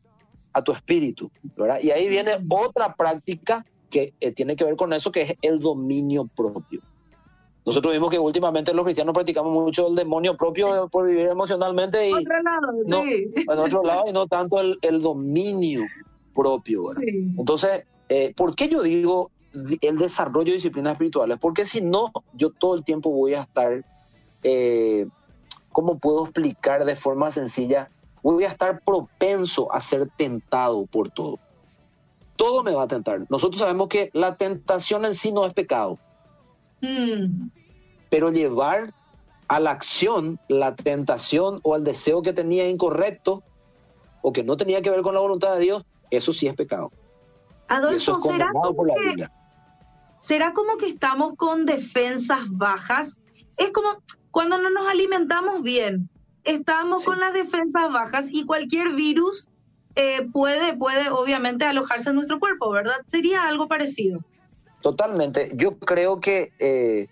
a 0.52 0.62
tu 0.62 0.72
espíritu, 0.72 1.30
¿verdad? 1.56 1.78
Y 1.80 1.92
ahí 1.92 2.08
viene 2.08 2.32
otra 2.50 2.94
práctica 2.94 3.64
que 3.88 4.12
eh, 4.20 4.32
tiene 4.32 4.54
que 4.54 4.64
ver 4.64 4.76
con 4.76 4.92
eso, 4.92 5.10
que 5.10 5.22
es 5.22 5.34
el 5.40 5.60
dominio 5.60 6.26
propio. 6.26 6.82
Nosotros 7.66 7.92
vimos 7.92 8.10
que 8.10 8.18
últimamente 8.18 8.72
los 8.72 8.84
cristianos 8.84 9.12
practicamos 9.12 9.52
mucho 9.52 9.88
el 9.88 9.96
demonio 9.96 10.36
propio 10.36 10.88
por 10.88 11.08
vivir 11.08 11.26
emocionalmente 11.26 12.08
y 12.08 12.12
no, 12.86 13.02
en 13.04 13.58
otro 13.58 13.82
lado 13.82 14.04
y 14.08 14.12
no 14.12 14.28
tanto 14.28 14.60
el, 14.60 15.02
dominio 15.02 15.82
propio. 16.32 16.88
¿verdad? 16.88 17.02
Entonces, 17.36 17.82
eh, 18.08 18.32
¿por 18.36 18.54
qué 18.54 18.68
yo 18.68 18.82
digo 18.82 19.32
el 19.80 19.98
desarrollo 19.98 20.46
de 20.46 20.54
disciplinas 20.54 20.92
espirituales, 20.92 21.38
porque 21.40 21.64
si 21.64 21.80
no, 21.80 22.12
yo 22.34 22.50
todo 22.50 22.74
el 22.74 22.84
tiempo 22.84 23.10
voy 23.10 23.34
a 23.34 23.42
estar, 23.42 23.84
eh, 24.42 25.06
¿cómo 25.72 25.98
puedo 25.98 26.24
explicar 26.24 26.84
de 26.84 26.96
forma 26.96 27.30
sencilla? 27.30 27.90
Voy 28.22 28.44
a 28.44 28.48
estar 28.48 28.80
propenso 28.84 29.72
a 29.72 29.80
ser 29.80 30.08
tentado 30.16 30.86
por 30.86 31.10
todo. 31.10 31.38
Todo 32.36 32.62
me 32.62 32.72
va 32.72 32.82
a 32.82 32.88
tentar. 32.88 33.24
Nosotros 33.30 33.60
sabemos 33.60 33.88
que 33.88 34.10
la 34.12 34.36
tentación 34.36 35.04
en 35.04 35.14
sí 35.14 35.32
no 35.32 35.46
es 35.46 35.54
pecado, 35.54 35.98
mm. 36.80 37.50
pero 38.10 38.30
llevar 38.30 38.92
a 39.48 39.60
la 39.60 39.70
acción 39.70 40.38
la 40.48 40.74
tentación 40.74 41.60
o 41.62 41.76
el 41.76 41.84
deseo 41.84 42.22
que 42.22 42.32
tenía 42.32 42.68
incorrecto 42.68 43.42
o 44.22 44.32
que 44.32 44.42
no 44.42 44.56
tenía 44.56 44.82
que 44.82 44.90
ver 44.90 45.02
con 45.02 45.14
la 45.14 45.20
voluntad 45.20 45.54
de 45.54 45.60
Dios, 45.60 45.84
eso 46.10 46.32
sí 46.32 46.48
es 46.48 46.54
pecado. 46.54 46.90
Adolfo, 47.68 48.18
¿será 48.20 48.50
por 48.52 48.88
la 48.88 48.94
Biblia. 48.94 49.32
¿será 50.18 50.52
como 50.52 50.76
que 50.76 50.88
estamos 50.88 51.34
con 51.36 51.66
defensas 51.66 52.42
bajas? 52.50 53.16
Es 53.56 53.70
como 53.70 54.02
cuando 54.30 54.58
no 54.58 54.70
nos 54.70 54.88
alimentamos 54.88 55.62
bien, 55.62 56.08
estamos 56.44 57.04
con 57.04 57.20
las 57.20 57.32
defensas 57.32 57.92
bajas 57.92 58.26
y 58.30 58.44
cualquier 58.44 58.94
virus 58.94 59.48
eh, 59.94 60.28
puede, 60.32 60.76
puede 60.76 61.08
obviamente 61.10 61.64
alojarse 61.64 62.10
en 62.10 62.16
nuestro 62.16 62.38
cuerpo, 62.38 62.70
¿verdad? 62.70 62.96
Sería 63.06 63.44
algo 63.44 63.66
parecido. 63.66 64.20
Totalmente. 64.86 65.50
Yo 65.56 65.78
creo 65.78 66.20
que, 66.20 66.52
eh, 66.60 67.08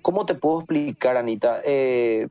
¿cómo 0.00 0.24
te 0.26 0.36
puedo 0.36 0.60
explicar, 0.60 1.16
Anita? 1.16 1.60
Eh, 1.64 2.28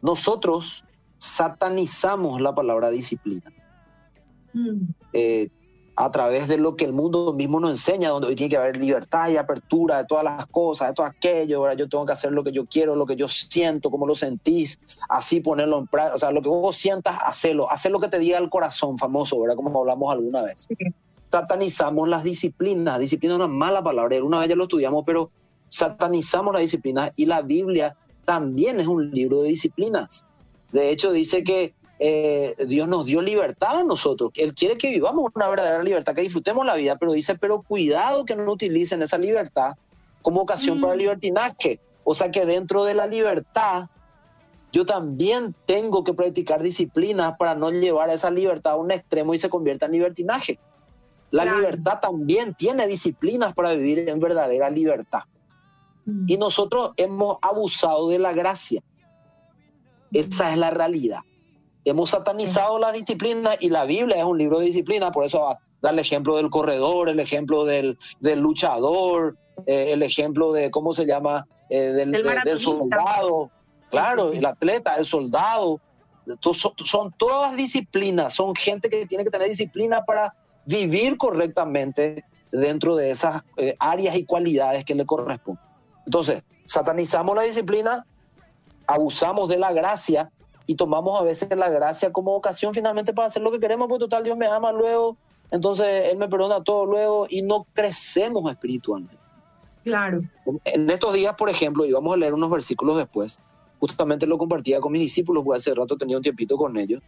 nosotros 0.00 0.84
satanizamos 1.18 2.40
la 2.40 2.54
palabra 2.54 2.90
disciplina. 2.90 3.52
Mm 4.52 4.86
a 5.94 6.10
través 6.10 6.48
de 6.48 6.56
lo 6.56 6.74
que 6.74 6.84
el 6.84 6.92
mundo 6.92 7.32
mismo 7.34 7.60
nos 7.60 7.70
enseña, 7.70 8.08
donde 8.08 8.28
hoy 8.28 8.34
tiene 8.34 8.50
que 8.50 8.56
haber 8.56 8.76
libertad 8.76 9.28
y 9.28 9.36
apertura 9.36 9.98
de 9.98 10.04
todas 10.04 10.24
las 10.24 10.46
cosas, 10.46 10.88
de 10.88 10.94
todo 10.94 11.06
aquello, 11.06 11.58
ahora 11.58 11.74
yo 11.74 11.88
tengo 11.88 12.06
que 12.06 12.12
hacer 12.12 12.32
lo 12.32 12.42
que 12.42 12.52
yo 12.52 12.64
quiero, 12.64 12.96
lo 12.96 13.04
que 13.04 13.14
yo 13.14 13.28
siento, 13.28 13.90
como 13.90 14.06
lo 14.06 14.14
sentís, 14.14 14.78
así 15.08 15.40
ponerlo 15.40 15.80
en 15.80 15.86
práctica, 15.86 16.16
o 16.16 16.18
sea, 16.18 16.30
lo 16.30 16.40
que 16.40 16.48
vos 16.48 16.76
sientas, 16.76 17.18
hacerlo, 17.24 17.70
hacer 17.70 17.92
lo 17.92 18.00
que 18.00 18.08
te 18.08 18.18
diga 18.18 18.38
el 18.38 18.48
corazón 18.48 18.96
famoso, 18.96 19.38
¿verdad? 19.38 19.56
Como 19.56 19.78
hablamos 19.78 20.10
alguna 20.12 20.42
vez. 20.42 20.66
Satanizamos 21.32 22.08
las 22.08 22.24
disciplinas, 22.24 23.00
disciplina 23.00 23.34
es 23.34 23.36
una 23.38 23.48
mala 23.48 23.82
palabra, 23.82 24.22
una 24.22 24.38
vez 24.40 24.50
ya 24.50 24.54
lo 24.54 24.64
estudiamos, 24.64 25.02
pero 25.06 25.30
satanizamos 25.66 26.52
las 26.52 26.60
disciplinas 26.60 27.10
y 27.16 27.24
la 27.24 27.40
Biblia 27.40 27.96
también 28.26 28.78
es 28.78 28.86
un 28.86 29.10
libro 29.10 29.42
de 29.42 29.48
disciplinas. 29.48 30.26
De 30.72 30.90
hecho, 30.90 31.10
dice 31.10 31.42
que 31.42 31.74
eh, 31.98 32.54
Dios 32.66 32.86
nos 32.88 33.06
dio 33.06 33.22
libertad 33.22 33.78
a 33.78 33.84
nosotros. 33.84 34.30
Él 34.34 34.54
quiere 34.54 34.76
que 34.76 34.90
vivamos 34.90 35.30
una 35.34 35.48
verdadera 35.48 35.82
libertad, 35.82 36.14
que 36.14 36.20
disfrutemos 36.20 36.66
la 36.66 36.74
vida, 36.74 36.96
pero 36.96 37.12
dice, 37.12 37.36
pero 37.36 37.62
cuidado 37.62 38.24
que 38.24 38.36
no 38.36 38.52
utilicen 38.52 39.02
esa 39.02 39.16
libertad 39.16 39.76
como 40.20 40.42
ocasión 40.42 40.80
para 40.80 40.92
el 40.92 40.98
mm. 40.98 41.02
libertinaje. 41.02 41.80
O 42.04 42.14
sea 42.14 42.30
que 42.30 42.44
dentro 42.44 42.84
de 42.84 42.94
la 42.94 43.06
libertad, 43.06 43.86
yo 44.72 44.84
también 44.84 45.54
tengo 45.66 46.04
que 46.04 46.12
practicar 46.12 46.62
disciplina 46.62 47.36
para 47.36 47.54
no 47.54 47.70
llevar 47.70 48.10
esa 48.10 48.30
libertad 48.30 48.72
a 48.72 48.76
un 48.76 48.90
extremo 48.90 49.32
y 49.32 49.38
se 49.38 49.48
convierta 49.48 49.86
en 49.86 49.92
libertinaje. 49.92 50.58
La 51.32 51.46
libertad 51.46 51.98
también 51.98 52.54
tiene 52.54 52.86
disciplinas 52.86 53.54
para 53.54 53.72
vivir 53.72 54.06
en 54.06 54.20
verdadera 54.20 54.68
libertad. 54.68 55.22
Mm. 56.04 56.26
Y 56.28 56.36
nosotros 56.36 56.92
hemos 56.98 57.38
abusado 57.40 58.10
de 58.10 58.18
la 58.18 58.34
gracia. 58.34 58.82
Esa 60.12 60.52
es 60.52 60.58
la 60.58 60.70
realidad. 60.70 61.20
Hemos 61.86 62.10
satanizado 62.10 62.78
la 62.78 62.92
disciplina 62.92 63.56
y 63.58 63.70
la 63.70 63.86
Biblia 63.86 64.18
es 64.18 64.24
un 64.24 64.36
libro 64.36 64.58
de 64.58 64.66
disciplina, 64.66 65.10
por 65.10 65.24
eso 65.24 65.56
da 65.80 65.90
el 65.90 65.98
ejemplo 65.98 66.36
del 66.36 66.50
corredor, 66.50 67.08
el 67.08 67.18
ejemplo 67.18 67.64
del, 67.64 67.98
del 68.20 68.38
luchador, 68.38 69.38
eh, 69.66 69.92
el 69.92 70.02
ejemplo 70.02 70.52
de, 70.52 70.70
¿cómo 70.70 70.92
se 70.92 71.06
llama? 71.06 71.46
Eh, 71.70 71.92
del, 71.92 72.12
del, 72.12 72.58
soldado, 72.58 73.50
claro, 73.90 74.32
el 74.32 74.44
atleta, 74.44 74.96
el 74.96 75.06
soldado. 75.06 75.80
Son, 76.40 76.72
son, 76.84 77.12
todas 77.16 77.56
disciplinas, 77.56 78.34
son 78.34 78.54
gente 78.54 78.90
que 78.90 79.06
tiene 79.06 79.24
que 79.24 79.30
tener 79.30 79.48
disciplina 79.48 80.04
para 80.04 80.32
vivir 80.66 81.16
correctamente 81.16 82.24
dentro 82.50 82.96
de 82.96 83.10
esas 83.10 83.42
eh, 83.56 83.74
áreas 83.78 84.16
y 84.16 84.24
cualidades 84.24 84.84
que 84.84 84.94
le 84.94 85.06
corresponden. 85.06 85.64
Entonces, 86.06 86.42
satanizamos 86.66 87.34
la 87.34 87.42
disciplina, 87.42 88.06
abusamos 88.86 89.48
de 89.48 89.58
la 89.58 89.72
gracia 89.72 90.30
y 90.66 90.74
tomamos 90.74 91.20
a 91.20 91.24
veces 91.24 91.48
la 91.56 91.68
gracia 91.68 92.12
como 92.12 92.34
ocasión 92.34 92.74
finalmente 92.74 93.12
para 93.12 93.28
hacer 93.28 93.42
lo 93.42 93.50
que 93.50 93.60
queremos, 93.60 93.88
porque 93.88 94.04
total 94.04 94.24
Dios 94.24 94.36
me 94.36 94.46
ama 94.46 94.72
luego, 94.72 95.16
entonces 95.50 96.10
Él 96.12 96.18
me 96.18 96.28
perdona 96.28 96.62
todo 96.62 96.86
luego 96.86 97.26
y 97.28 97.42
no 97.42 97.66
crecemos 97.74 98.50
espiritualmente. 98.50 99.18
Claro. 99.84 100.22
En 100.64 100.88
estos 100.90 101.12
días, 101.12 101.34
por 101.34 101.50
ejemplo, 101.50 101.84
y 101.84 101.92
vamos 101.92 102.14
a 102.14 102.16
leer 102.16 102.34
unos 102.34 102.50
versículos 102.50 102.96
después, 102.96 103.40
justamente 103.80 104.26
lo 104.26 104.38
compartía 104.38 104.80
con 104.80 104.92
mis 104.92 105.02
discípulos, 105.02 105.42
porque 105.44 105.58
hace 105.58 105.74
rato 105.74 105.96
tenía 105.96 106.16
un 106.16 106.22
tiempito 106.22 106.56
con 106.56 106.76
ellos. 106.76 107.00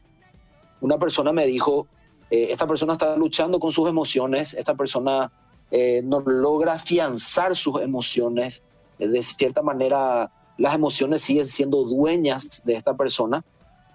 Una 0.80 0.98
persona 0.98 1.32
me 1.32 1.46
dijo, 1.46 1.86
eh, 2.30 2.48
esta 2.50 2.66
persona 2.66 2.94
está 2.94 3.16
luchando 3.16 3.58
con 3.60 3.72
sus 3.72 3.88
emociones, 3.88 4.54
esta 4.54 4.74
persona 4.74 5.30
eh, 5.70 6.02
no 6.04 6.20
logra 6.20 6.74
afianzar 6.74 7.54
sus 7.54 7.80
emociones, 7.80 8.62
eh, 8.98 9.08
de 9.08 9.22
cierta 9.22 9.62
manera 9.62 10.30
las 10.56 10.74
emociones 10.74 11.22
siguen 11.22 11.46
siendo 11.46 11.84
dueñas 11.84 12.62
de 12.64 12.74
esta 12.74 12.96
persona 12.96 13.44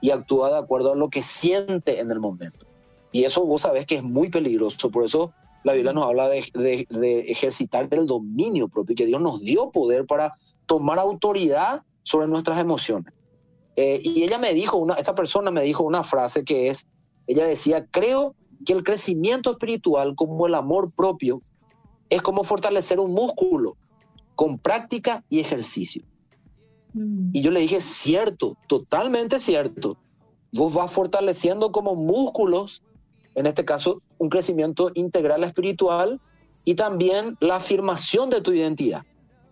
y 0.02 0.12
actúa 0.12 0.50
de 0.50 0.58
acuerdo 0.58 0.94
a 0.94 0.96
lo 0.96 1.10
que 1.10 1.24
siente 1.24 2.00
en 2.00 2.12
el 2.12 2.20
momento. 2.20 2.66
Y 3.12 3.24
eso 3.24 3.46
vos 3.46 3.64
sabés 3.64 3.86
que 3.86 3.96
es 3.96 4.04
muy 4.04 4.30
peligroso, 4.30 4.90
por 4.90 5.06
eso 5.06 5.34
la 5.64 5.74
Biblia 5.74 5.94
nos 5.94 6.06
habla 6.06 6.30
de, 6.30 7.26
ejercitar 7.28 7.88
el 7.92 8.06
dominio 8.06 8.68
propio, 8.68 8.96
que 8.96 9.06
Dios 9.06 9.22
nos 9.22 9.42
dio 9.42 9.72
poder 9.72 10.06
para 10.06 10.36
tomar 10.66 11.00
autoridad 11.00 11.82
sobre 12.04 12.28
nuestras 12.28 12.60
emociones. 12.60 13.14
Y 13.76 14.24
ella 14.24 14.38
me 14.38 14.54
dijo, 14.54 14.78
una, 14.78 14.96
esta 14.96 15.16
persona 15.16 15.52
me 15.52 15.62
dijo 15.64 15.84
una 15.84 16.04
frase 16.04 16.44
que 16.44 16.70
es, 16.70 16.86
ella 17.30 17.46
decía, 17.46 17.86
creo 17.86 18.36
que 18.66 18.74
el 18.74 18.84
crecimiento 18.84 19.52
espiritual 19.52 20.16
como 20.16 20.48
el 20.48 20.56
amor 20.56 20.92
propio 20.92 21.44
es 22.10 22.24
como 22.24 22.44
fortalecer 22.44 23.00
un 23.00 23.14
músculo 23.14 23.78
con 24.36 24.58
práctica 24.58 25.24
y 25.30 25.40
ejercicio. 25.40 26.04
Mm. 26.94 27.30
Y 27.34 27.42
yo 27.42 27.52
le 27.52 27.60
dije, 27.60 27.82
cierto, 27.82 28.58
totalmente 28.68 29.38
cierto. 29.38 29.98
Vos 30.54 30.74
vas 30.74 30.92
fortaleciendo 30.92 31.72
como 31.72 31.96
músculos, 31.96 32.82
en 33.36 33.46
este 33.46 33.64
caso, 33.64 34.02
un 34.18 34.30
crecimiento 34.30 34.90
integral 34.96 35.44
espiritual 35.44 36.20
y 36.66 36.74
también 36.74 37.38
la 37.40 37.58
afirmación 37.58 38.32
de 38.32 38.42
tu 38.42 38.54
identidad 38.54 39.04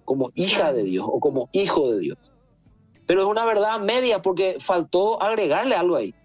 como 0.03 0.31
hija 0.33 0.73
de 0.73 0.83
Dios 0.83 1.05
o 1.07 1.19
como 1.19 1.47
hijo 1.51 1.91
de 1.91 1.99
Dios. 1.99 2.17
Pero 3.05 3.21
es 3.21 3.27
una 3.27 3.45
verdad 3.45 3.79
media 3.79 4.21
porque 4.23 4.57
faltó 4.59 5.21
agregarle 5.21 5.75
algo 5.75 5.95
ahí. 5.95 6.15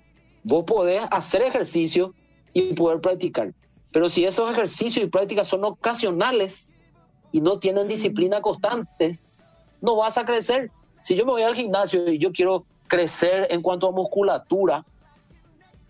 Vos 0.44 0.64
podés 0.64 1.02
hacer 1.10 1.42
ejercicio 1.42 2.14
y 2.52 2.74
poder 2.74 3.00
practicar. 3.00 3.52
Pero 3.92 4.08
si 4.08 4.24
esos 4.24 4.50
ejercicios 4.50 5.04
y 5.04 5.08
prácticas 5.08 5.48
son 5.48 5.64
ocasionales 5.64 6.70
y 7.30 7.40
no 7.40 7.58
tienen 7.58 7.88
disciplina 7.88 8.40
constantes, 8.40 9.22
no 9.80 9.96
vas 9.96 10.18
a 10.18 10.24
crecer. 10.24 10.70
Si 11.02 11.14
yo 11.14 11.24
me 11.26 11.32
voy 11.32 11.42
al 11.42 11.54
gimnasio 11.54 12.08
y 12.08 12.18
yo 12.18 12.32
quiero 12.32 12.64
crecer 12.88 13.48
en 13.50 13.62
cuanto 13.62 13.88
a 13.88 13.92
musculatura, 13.92 14.84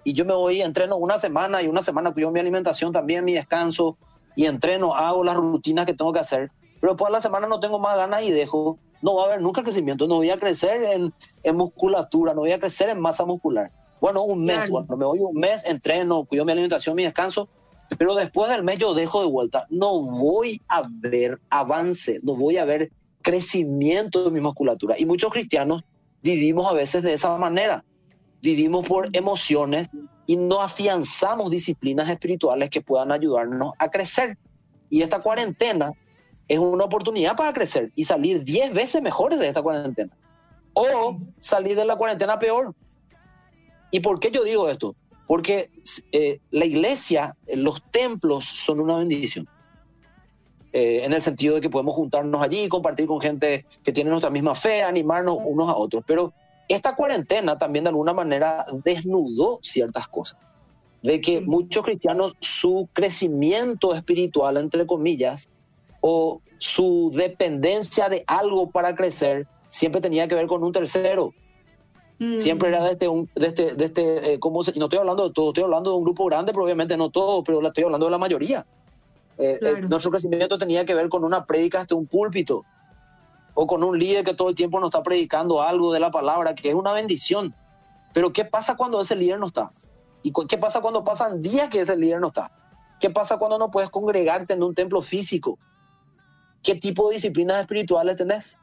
y 0.05 0.15
yo 0.15 0.25
me 0.25 0.35
voy, 0.35 0.61
entreno 0.63 0.97
una 0.97 1.19
semana 1.19 1.63
y 1.63 1.69
una 1.69 1.83
semana 1.83 2.13
cuido 2.13 2.33
mi 2.33 2.41
alimentación, 2.41 2.93
también 2.93 3.25
mi 3.25 3.35
descanso, 3.35 3.97
y 4.35 4.47
entreno, 4.47 4.95
hago 4.95 5.23
las 5.23 5.37
rutinas 5.37 5.87
que 5.87 5.95
tengo 5.95 6.13
que 6.13 6.21
hacer, 6.21 6.51
pero 6.81 6.95
de 6.95 7.11
la 7.11 7.21
semana 7.21 7.47
no 7.47 7.61
tengo 7.61 7.79
más 7.79 7.97
ganas 7.97 8.23
y 8.23 8.33
dejo, 8.33 8.79
no 9.03 9.15
va 9.15 9.23
a 9.23 9.27
haber 9.27 9.43
nunca 9.43 9.63
crecimiento, 9.63 10.09
no 10.09 10.17
voy 10.17 10.31
a 10.31 10.39
crecer 10.39 10.83
en, 10.83 11.13
en 11.43 11.57
musculatura, 11.57 12.35
no 12.35 12.41
voy 12.41 12.53
a 12.53 12.59
crecer 12.59 12.89
en 12.89 13.01
masa 13.01 13.25
muscular. 13.25 13.71
Bueno, 14.03 14.25
un 14.25 14.45
mes, 14.45 14.69
bueno, 14.69 14.97
me 14.97 15.05
voy 15.05 15.21
un 15.21 15.39
mes, 15.39 15.65
entreno, 15.65 16.25
cuido 16.25 16.45
mi 16.45 16.51
alimentación, 16.51 16.97
mi 16.97 17.05
descanso, 17.05 17.49
pero 17.97 18.17
después 18.17 18.51
del 18.51 18.65
mes 18.65 18.79
yo 18.79 18.95
dejo 18.95 19.21
de 19.21 19.29
vuelta. 19.29 19.65
No 19.71 20.01
voy 20.03 20.61
a 20.67 20.83
ver 21.01 21.41
avance, 21.51 22.19
no 22.25 22.35
voy 22.35 22.57
a 22.57 22.65
ver 22.65 22.91
crecimiento 23.23 24.25
de 24.25 24.33
mi 24.33 24.41
musculatura. 24.41 24.97
Y 24.99 25.07
muchos 25.07 25.31
cristianos 25.31 25.85
vivimos 26.21 26.69
a 26.69 26.73
veces 26.73 27.05
de 27.05 27.13
esa 27.13 27.39
manera. 27.39 27.85
Vivimos 28.41 28.89
por 28.89 29.09
emociones 29.13 29.89
y 30.27 30.37
no 30.37 30.63
afianzamos 30.63 31.53
disciplinas 31.53 32.11
espirituales 32.11 32.71
que 32.71 32.81
puedan 32.81 33.13
ayudarnos 33.13 33.73
a 33.79 33.89
crecer. 33.89 34.37
Y 34.91 35.03
esta 35.03 35.21
cuarentena 35.21 35.93
es 36.49 36.59
una 36.59 36.87
oportunidad 36.87 37.37
para 37.37 37.53
crecer 37.53 37.93
y 37.95 38.03
salir 38.03 38.43
10 38.43 38.75
veces 38.75 39.01
mejores 39.01 39.39
de 39.39 39.47
esta 39.47 39.63
cuarentena. 39.63 40.13
O 40.75 41.19
salir 41.39 41.77
de 41.77 41.85
la 41.85 41.95
cuarentena 41.95 42.37
peor. 42.41 42.75
¿Y 43.93 44.01
por 44.01 44.19
qué 44.19 44.31
yo 44.33 44.43
digo 44.43 44.69
esto? 44.69 44.97
Porque 45.29 45.71
eh, 46.11 46.41
la 46.51 46.65
iglesia, 46.65 47.37
eh, 47.47 47.57
los 47.57 47.83
templos 47.93 48.45
son 48.47 48.81
una 48.81 48.97
bendición. 48.97 49.47
Eh, 50.73 51.03
en 51.05 51.13
el 51.13 51.21
sentido 51.21 51.57
de 51.57 51.61
que 51.61 51.69
podemos 51.69 51.95
juntarnos 51.95 52.43
allí, 52.43 52.67
compartir 52.69 53.07
con 53.07 53.21
gente 53.21 53.67
que 53.85 53.93
tiene 53.93 54.09
nuestra 54.09 54.31
misma 54.31 54.55
fe, 54.55 54.83
animarnos 54.83 55.37
unos 55.45 55.69
a 55.69 55.77
otros. 55.77 56.03
Pero 56.07 56.33
esta 56.69 56.97
cuarentena 56.97 57.59
también 57.59 57.85
de 57.85 57.91
alguna 57.91 58.15
manera 58.15 58.65
desnudó 58.83 59.59
ciertas 59.63 60.09
cosas. 60.09 60.39
De 61.03 61.21
que 61.21 61.43
muchos 61.43 61.85
cristianos, 61.85 62.35
su 62.41 62.89
crecimiento 62.95 63.95
espiritual, 63.95 64.57
entre 64.57 64.87
comillas, 64.87 65.51
o 66.01 66.41
su 66.57 67.13
dependencia 67.15 68.09
de 68.09 68.25
algo 68.27 68.71
para 68.71 68.95
crecer, 68.95 69.47
siempre 69.69 70.01
tenía 70.01 70.27
que 70.29 70.35
ver 70.35 70.47
con 70.47 70.65
un 70.65 70.73
tercero. 70.73 71.35
Siempre 72.39 72.69
era 72.69 72.85
de 72.85 72.93
este, 72.93 73.07
de 73.07 73.47
este, 73.47 73.75
de 73.75 73.85
este 73.85 74.35
eh, 74.35 74.39
¿cómo 74.39 74.63
se, 74.63 74.79
no 74.79 74.85
estoy 74.85 75.01
hablando 75.01 75.29
de 75.29 75.35
todo, 75.35 75.49
estoy 75.49 75.65
hablando 75.65 75.91
de 75.91 75.97
un 75.97 76.05
grupo 76.05 76.27
grande, 76.27 76.53
pero 76.53 76.65
obviamente 76.65 76.97
no 76.97 77.11
todo, 77.11 77.43
pero 77.43 77.67
estoy 77.67 77.85
hablando 77.85 78.07
de 78.07 78.13
la 78.13 78.19
mayoría. 78.19 78.67
Eh, 79.39 79.59
eh, 79.61 79.81
nuestro 79.89 80.11
crecimiento 80.11 80.57
tenía 80.59 80.85
que 80.85 80.95
ver 80.95 81.09
con 81.09 81.25
una 81.25 81.45
prédica 81.45 81.81
hasta 81.81 81.95
un 81.95 82.07
púlpito, 82.07 82.65
o 83.55 83.67
con 83.67 83.83
un 83.83 83.99
líder 83.99 84.25
que 84.25 84.35
todo 84.35 84.49
el 84.51 84.55
tiempo 84.55 84.79
nos 84.79 84.89
está 84.89 85.03
predicando 85.03 85.61
algo 85.61 85.93
de 85.93 86.01
la 86.01 86.11
palabra, 86.11 86.55
que 86.55 86.69
es 86.69 86.75
una 86.75 86.93
bendición. 86.93 87.55
Pero 88.13 88.33
¿qué 88.33 88.45
pasa 88.45 88.77
cuando 88.77 89.01
ese 89.01 89.17
líder 89.17 89.41
no 89.41 89.47
está? 89.47 89.73
¿Y 90.23 90.33
qué 90.49 90.59
pasa 90.59 90.81
cuando 90.81 91.03
pasan 91.03 91.43
días 91.43 91.69
que 91.69 91.81
ese 91.81 91.97
líder 91.97 92.21
no 92.21 92.29
está? 92.29 92.53
¿Qué 93.01 93.11
pasa 93.11 93.37
cuando 93.37 93.59
no 93.59 93.71
puedes 93.71 93.91
congregarte 93.91 94.55
en 94.55 94.63
un 94.63 94.75
templo 94.75 95.03
físico? 95.03 95.59
¿Qué 96.63 96.77
tipo 96.77 97.09
de 97.09 97.17
disciplinas 97.17 97.61
espirituales 97.61 98.17
tenés? 98.17 98.59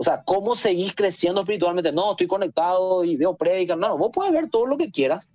O 0.00 0.04
sea, 0.04 0.22
¿cómo 0.22 0.54
seguís 0.54 0.94
creciendo 0.94 1.40
espiritualmente? 1.40 1.90
No, 1.90 2.12
estoy 2.12 2.28
conectado 2.28 3.02
y 3.02 3.16
veo 3.16 3.36
prédicas. 3.36 3.76
No, 3.76 3.98
vos 3.98 4.10
puedes 4.12 4.32
ver 4.32 4.48
todo 4.48 4.64
lo 4.64 4.76
que 4.76 4.92
quieras, 4.92 5.28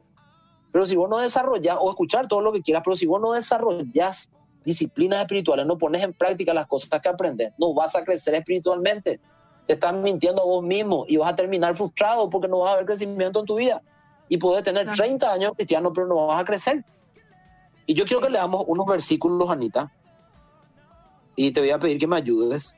pero 0.71 0.86
si 0.86 0.95
vos 0.95 1.10
no 1.10 1.17
desarrollas, 1.17 1.78
o 1.82 1.89
escuchar 1.89 2.30
todo 2.30 2.39
lo 2.39 2.54
que 2.54 2.62
quieras, 2.62 2.82
pero 2.84 2.95
si 2.95 3.06
vos 3.06 3.19
no 3.19 3.34
desarrollas 3.34 4.30
disciplinas 4.63 5.19
espirituales, 5.19 5.65
no 5.65 5.78
pones 5.78 6.02
en 6.02 6.13
práctica 6.13 6.54
las 6.54 6.65
cosas 6.67 7.02
que 7.02 7.10
aprendes, 7.10 7.52
no 7.60 7.73
vas 7.73 7.93
a 7.97 8.06
crecer 8.06 8.36
espiritualmente. 8.36 9.19
Te 9.67 9.73
estás 9.73 9.93
mintiendo 9.93 10.41
a 10.41 10.45
vos 10.45 10.63
mismo 10.63 11.04
y 11.10 11.17
vas 11.17 11.34
a 11.34 11.36
terminar 11.36 11.76
frustrado 11.76 12.30
porque 12.30 12.47
no 12.47 12.60
vas 12.60 12.69
a 12.69 12.73
haber 12.76 12.86
crecimiento 12.86 13.41
en 13.41 13.45
tu 13.45 13.58
vida. 13.58 13.82
Y 14.30 14.38
puedes 14.38 14.63
tener 14.63 14.89
30 14.89 15.30
años 15.30 15.52
cristiano, 15.56 15.91
pero 15.91 16.08
no 16.08 16.28
vas 16.28 16.41
a 16.41 16.45
crecer. 16.45 16.86
Y 17.86 17.95
yo 17.95 18.06
quiero 18.06 18.21
que 18.21 18.30
leamos 18.30 18.63
unos 18.67 18.86
versículos, 18.86 19.49
Anita, 19.49 19.91
y 21.36 21.52
te 21.52 21.60
voy 21.60 21.71
a 21.71 21.80
pedir 21.80 21.99
que 21.99 22.08
me 22.08 22.15
ayudes 22.15 22.78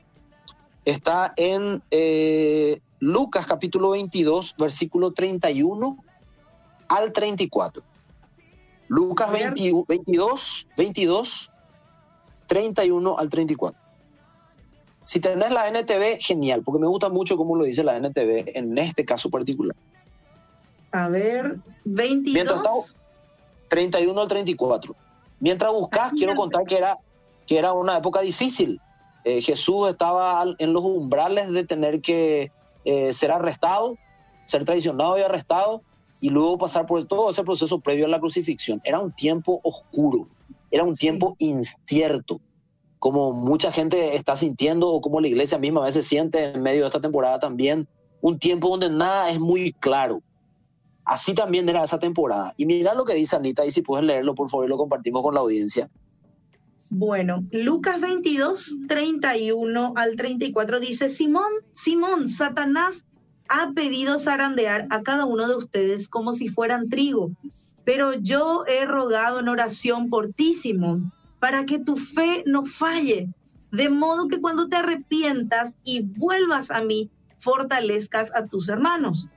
está 0.86 1.34
en 1.36 1.82
eh, 1.90 2.80
Lucas 3.00 3.46
capítulo 3.46 3.90
22, 3.90 4.54
versículo 4.56 5.12
31 5.12 5.98
al 6.88 7.12
34. 7.12 7.82
Lucas 8.88 9.32
22, 9.32 10.66
22, 10.76 11.52
31 12.46 13.18
al 13.18 13.28
34. 13.28 13.80
Si 15.02 15.20
tenés 15.20 15.50
la 15.50 15.68
NTV, 15.68 16.18
genial, 16.20 16.62
porque 16.62 16.80
me 16.80 16.86
gusta 16.86 17.08
mucho 17.08 17.36
cómo 17.36 17.56
lo 17.56 17.64
dice 17.64 17.84
la 17.84 17.96
NTV 17.96 18.56
en 18.56 18.78
este 18.78 19.04
caso 19.04 19.28
particular. 19.28 19.76
A 20.92 21.08
ver, 21.08 21.58
22. 21.84 22.96
31 23.68 24.20
al 24.20 24.28
34. 24.28 24.94
Mientras 25.40 25.72
buscas, 25.72 26.12
quiero 26.12 26.34
contar 26.36 26.64
que 26.64 26.78
era, 26.78 26.96
que 27.46 27.58
era 27.58 27.72
una 27.72 27.98
época 27.98 28.20
difícil 28.20 28.80
eh, 29.26 29.42
Jesús 29.42 29.88
estaba 29.88 30.44
en 30.56 30.72
los 30.72 30.84
umbrales 30.84 31.50
de 31.50 31.64
tener 31.64 32.00
que 32.00 32.52
eh, 32.84 33.12
ser 33.12 33.32
arrestado, 33.32 33.98
ser 34.44 34.64
traicionado 34.64 35.18
y 35.18 35.22
arrestado, 35.22 35.82
y 36.20 36.30
luego 36.30 36.58
pasar 36.58 36.86
por 36.86 37.04
todo 37.08 37.28
ese 37.30 37.42
proceso 37.42 37.80
previo 37.80 38.06
a 38.06 38.08
la 38.08 38.20
crucifixión. 38.20 38.80
Era 38.84 39.00
un 39.00 39.10
tiempo 39.10 39.58
oscuro, 39.64 40.28
era 40.70 40.84
un 40.84 40.94
tiempo 40.94 41.34
incierto, 41.40 42.40
como 43.00 43.32
mucha 43.32 43.72
gente 43.72 44.14
está 44.14 44.36
sintiendo 44.36 44.90
o 44.90 45.00
como 45.00 45.20
la 45.20 45.26
iglesia 45.26 45.58
misma 45.58 45.82
a 45.82 45.86
veces 45.86 46.06
siente 46.06 46.44
en 46.44 46.62
medio 46.62 46.82
de 46.82 46.86
esta 46.86 47.00
temporada 47.00 47.40
también, 47.40 47.88
un 48.20 48.38
tiempo 48.38 48.68
donde 48.68 48.90
nada 48.90 49.28
es 49.30 49.40
muy 49.40 49.72
claro. 49.72 50.22
Así 51.04 51.34
también 51.34 51.68
era 51.68 51.82
esa 51.82 51.98
temporada. 51.98 52.54
Y 52.56 52.64
mira 52.64 52.94
lo 52.94 53.04
que 53.04 53.14
dice 53.14 53.34
Anita, 53.34 53.66
y 53.66 53.72
si 53.72 53.82
puedes 53.82 54.06
leerlo, 54.06 54.36
por 54.36 54.48
favor, 54.48 54.68
lo 54.68 54.76
compartimos 54.76 55.22
con 55.22 55.34
la 55.34 55.40
audiencia. 55.40 55.90
Bueno, 56.88 57.44
Lucas 57.50 58.00
22, 58.00 58.78
31 58.88 59.92
al 59.96 60.16
34 60.16 60.80
dice, 60.80 61.08
Simón, 61.08 61.50
Simón, 61.72 62.28
Satanás 62.28 63.04
ha 63.48 63.72
pedido 63.72 64.18
zarandear 64.18 64.86
a 64.90 65.02
cada 65.02 65.24
uno 65.24 65.48
de 65.48 65.56
ustedes 65.56 66.08
como 66.08 66.32
si 66.32 66.48
fueran 66.48 66.88
trigo, 66.88 67.32
pero 67.84 68.14
yo 68.14 68.64
he 68.66 68.84
rogado 68.84 69.40
en 69.40 69.48
oración 69.48 70.08
por 70.10 70.32
ti, 70.32 70.54
Simón, 70.54 71.12
para 71.40 71.66
que 71.66 71.78
tu 71.78 71.96
fe 71.96 72.44
no 72.46 72.64
falle, 72.64 73.28
de 73.72 73.88
modo 73.88 74.28
que 74.28 74.40
cuando 74.40 74.68
te 74.68 74.76
arrepientas 74.76 75.74
y 75.84 76.02
vuelvas 76.02 76.70
a 76.70 76.80
mí, 76.82 77.10
fortalezcas 77.40 78.34
a 78.34 78.46
tus 78.46 78.68
hermanos. 78.68 79.28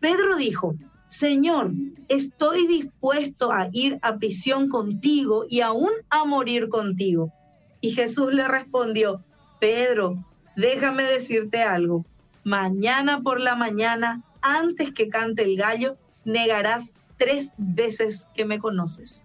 Pedro 0.00 0.36
dijo, 0.36 0.74
Señor, 1.10 1.72
estoy 2.06 2.68
dispuesto 2.68 3.50
a 3.50 3.68
ir 3.72 3.98
a 4.00 4.16
prisión 4.16 4.68
contigo 4.68 5.44
y 5.48 5.60
aún 5.60 5.90
a 6.08 6.24
morir 6.24 6.68
contigo. 6.68 7.32
Y 7.80 7.90
Jesús 7.90 8.32
le 8.32 8.46
respondió, 8.46 9.20
Pedro, 9.58 10.24
déjame 10.54 11.02
decirte 11.02 11.62
algo. 11.62 12.04
Mañana 12.44 13.22
por 13.22 13.40
la 13.40 13.56
mañana, 13.56 14.22
antes 14.40 14.94
que 14.94 15.08
cante 15.08 15.42
el 15.42 15.56
gallo, 15.56 15.96
negarás 16.24 16.92
tres 17.18 17.52
veces 17.56 18.28
que 18.32 18.44
me 18.44 18.60
conoces. 18.60 19.24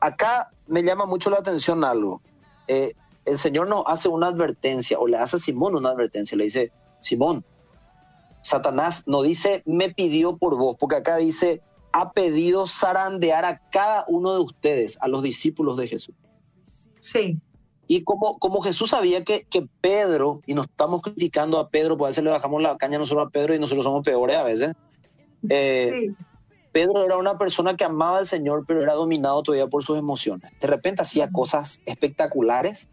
Acá 0.00 0.50
me 0.66 0.82
llama 0.82 1.06
mucho 1.06 1.30
la 1.30 1.36
atención 1.36 1.84
algo. 1.84 2.20
Eh, 2.66 2.92
el 3.24 3.38
Señor 3.38 3.68
nos 3.68 3.84
hace 3.86 4.08
una 4.08 4.26
advertencia, 4.26 4.98
o 4.98 5.06
le 5.06 5.16
hace 5.16 5.36
a 5.36 5.38
Simón 5.38 5.76
una 5.76 5.90
advertencia, 5.90 6.36
le 6.36 6.44
dice, 6.44 6.72
Simón, 7.00 7.44
Satanás 8.44 9.04
no 9.06 9.22
dice 9.22 9.62
me 9.64 9.88
pidió 9.88 10.36
por 10.36 10.56
vos, 10.56 10.76
porque 10.78 10.96
acá 10.96 11.16
dice 11.16 11.62
ha 11.92 12.12
pedido 12.12 12.66
zarandear 12.66 13.44
a 13.44 13.58
cada 13.70 14.04
uno 14.08 14.34
de 14.34 14.40
ustedes, 14.40 14.98
a 15.00 15.08
los 15.08 15.22
discípulos 15.22 15.76
de 15.76 15.88
Jesús. 15.88 16.14
Sí. 17.00 17.38
Y 17.86 18.02
como, 18.02 18.38
como 18.38 18.60
Jesús 18.62 18.90
sabía 18.90 19.24
que, 19.24 19.46
que 19.48 19.68
Pedro, 19.80 20.42
y 20.46 20.54
nos 20.54 20.66
estamos 20.66 21.02
criticando 21.02 21.58
a 21.58 21.68
Pedro, 21.68 21.96
pues 21.96 22.08
a 22.08 22.10
veces 22.10 22.24
le 22.24 22.30
bajamos 22.30 22.60
la 22.60 22.76
caña 22.76 22.98
nosotros 22.98 23.28
a 23.28 23.30
Pedro 23.30 23.54
y 23.54 23.58
nosotros 23.58 23.84
somos 23.84 24.04
peores 24.04 24.36
a 24.36 24.42
veces. 24.42 24.72
Eh, 25.48 26.12
Pedro 26.72 27.04
era 27.04 27.16
una 27.16 27.38
persona 27.38 27.76
que 27.76 27.84
amaba 27.84 28.18
al 28.18 28.26
Señor, 28.26 28.64
pero 28.66 28.82
era 28.82 28.94
dominado 28.94 29.42
todavía 29.42 29.68
por 29.68 29.84
sus 29.84 29.96
emociones. 29.96 30.50
De 30.60 30.66
repente 30.66 31.02
hacía 31.02 31.30
cosas 31.30 31.80
espectaculares 31.86 32.88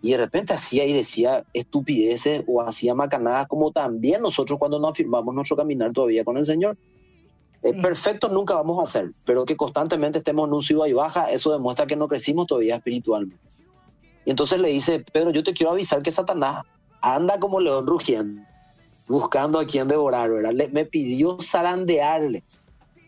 y 0.00 0.12
de 0.12 0.16
repente 0.16 0.54
hacía 0.54 0.84
y 0.84 0.92
decía 0.92 1.44
estupideces 1.52 2.44
o 2.46 2.62
hacía 2.62 2.94
macanadas, 2.94 3.48
como 3.48 3.72
también 3.72 4.22
nosotros 4.22 4.58
cuando 4.58 4.78
nos 4.78 4.92
afirmamos 4.92 5.34
nuestro 5.34 5.56
caminar 5.56 5.92
todavía 5.92 6.24
con 6.24 6.36
el 6.36 6.46
Señor. 6.46 6.76
Eh, 7.62 7.74
perfecto 7.74 8.28
nunca 8.28 8.54
vamos 8.54 8.80
a 8.80 8.90
ser, 8.90 9.12
pero 9.24 9.44
que 9.44 9.56
constantemente 9.56 10.18
estemos 10.18 10.46
en 10.46 10.54
un 10.54 10.62
subo 10.62 10.86
y 10.86 10.92
baja, 10.92 11.32
eso 11.32 11.52
demuestra 11.52 11.86
que 11.86 11.96
no 11.96 12.06
crecimos 12.06 12.46
todavía 12.46 12.76
espiritualmente. 12.76 13.42
Y 14.24 14.30
entonces 14.30 14.60
le 14.60 14.68
dice, 14.68 15.04
Pedro, 15.12 15.30
yo 15.30 15.42
te 15.42 15.52
quiero 15.52 15.72
avisar 15.72 16.02
que 16.02 16.12
Satanás 16.12 16.64
anda 17.00 17.40
como 17.40 17.60
león 17.60 17.86
rugiendo, 17.86 18.42
buscando 19.08 19.58
a 19.58 19.66
quien 19.66 19.88
devorar, 19.88 20.30
¿verdad? 20.30 20.52
me 20.70 20.84
pidió 20.84 21.38
zarandearles. 21.40 22.60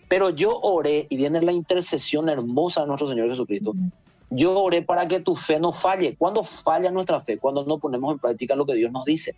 Pero 0.09 0.31
yo 0.31 0.59
oré, 0.59 1.07
y 1.09 1.17
viene 1.17 1.41
la 1.41 1.53
intercesión 1.53 2.29
hermosa 2.29 2.81
de 2.81 2.89
nuestro 2.89 3.07
Señor 3.07 3.29
Jesucristo, 3.29 3.75
yo 4.31 4.59
oré 4.59 4.83
para 4.83 5.09
que 5.09 5.21
tu 5.21 5.35
fe 5.35 5.59
no 5.59 5.73
falle. 5.73 6.17
¿Cuándo 6.17 6.45
falla 6.45 6.91
nuestra 6.91 7.21
fe? 7.21 7.39
Cuando 7.39 7.65
no 7.65 7.79
ponemos 7.79 8.13
en 8.13 8.19
práctica 8.19 8.55
lo 8.55 8.65
que 8.65 8.75
Dios 8.75 8.93
nos 8.93 9.05
dice. 9.05 9.35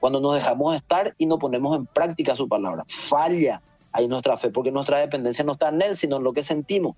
Cuando 0.00 0.20
nos 0.20 0.34
dejamos 0.34 0.76
estar 0.76 1.14
y 1.18 1.26
no 1.26 1.38
ponemos 1.38 1.76
en 1.76 1.86
práctica 1.86 2.36
su 2.36 2.48
palabra. 2.48 2.84
Falla 2.88 3.60
ahí 3.92 4.06
nuestra 4.06 4.36
fe, 4.36 4.50
porque 4.50 4.70
nuestra 4.70 4.98
dependencia 4.98 5.44
no 5.44 5.52
está 5.52 5.70
en 5.70 5.82
Él, 5.82 5.96
sino 5.96 6.16
en 6.16 6.24
lo 6.24 6.32
que 6.32 6.44
sentimos. 6.44 6.94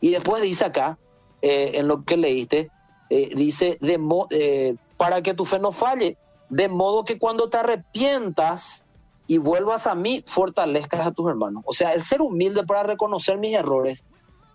Y 0.00 0.10
después 0.10 0.42
dice 0.42 0.66
acá, 0.66 0.98
eh, 1.40 1.72
en 1.74 1.88
lo 1.88 2.04
que 2.04 2.16
leíste, 2.16 2.70
eh, 3.08 3.30
dice, 3.34 3.78
de 3.80 3.98
eh, 4.30 4.74
para 4.98 5.22
que 5.22 5.32
tu 5.32 5.46
fe 5.46 5.58
no 5.58 5.72
falle, 5.72 6.18
de 6.50 6.68
modo 6.68 7.04
que 7.04 7.18
cuando 7.18 7.48
te 7.48 7.58
arrepientas 7.58 8.84
y 9.26 9.38
vuelvas 9.38 9.86
a 9.86 9.94
mí, 9.94 10.22
fortalezcas 10.26 11.06
a 11.06 11.12
tus 11.12 11.28
hermanos. 11.30 11.62
O 11.66 11.72
sea, 11.72 11.94
el 11.94 12.02
ser 12.02 12.20
humilde 12.20 12.64
para 12.64 12.82
reconocer 12.82 13.38
mis 13.38 13.54
errores 13.54 14.04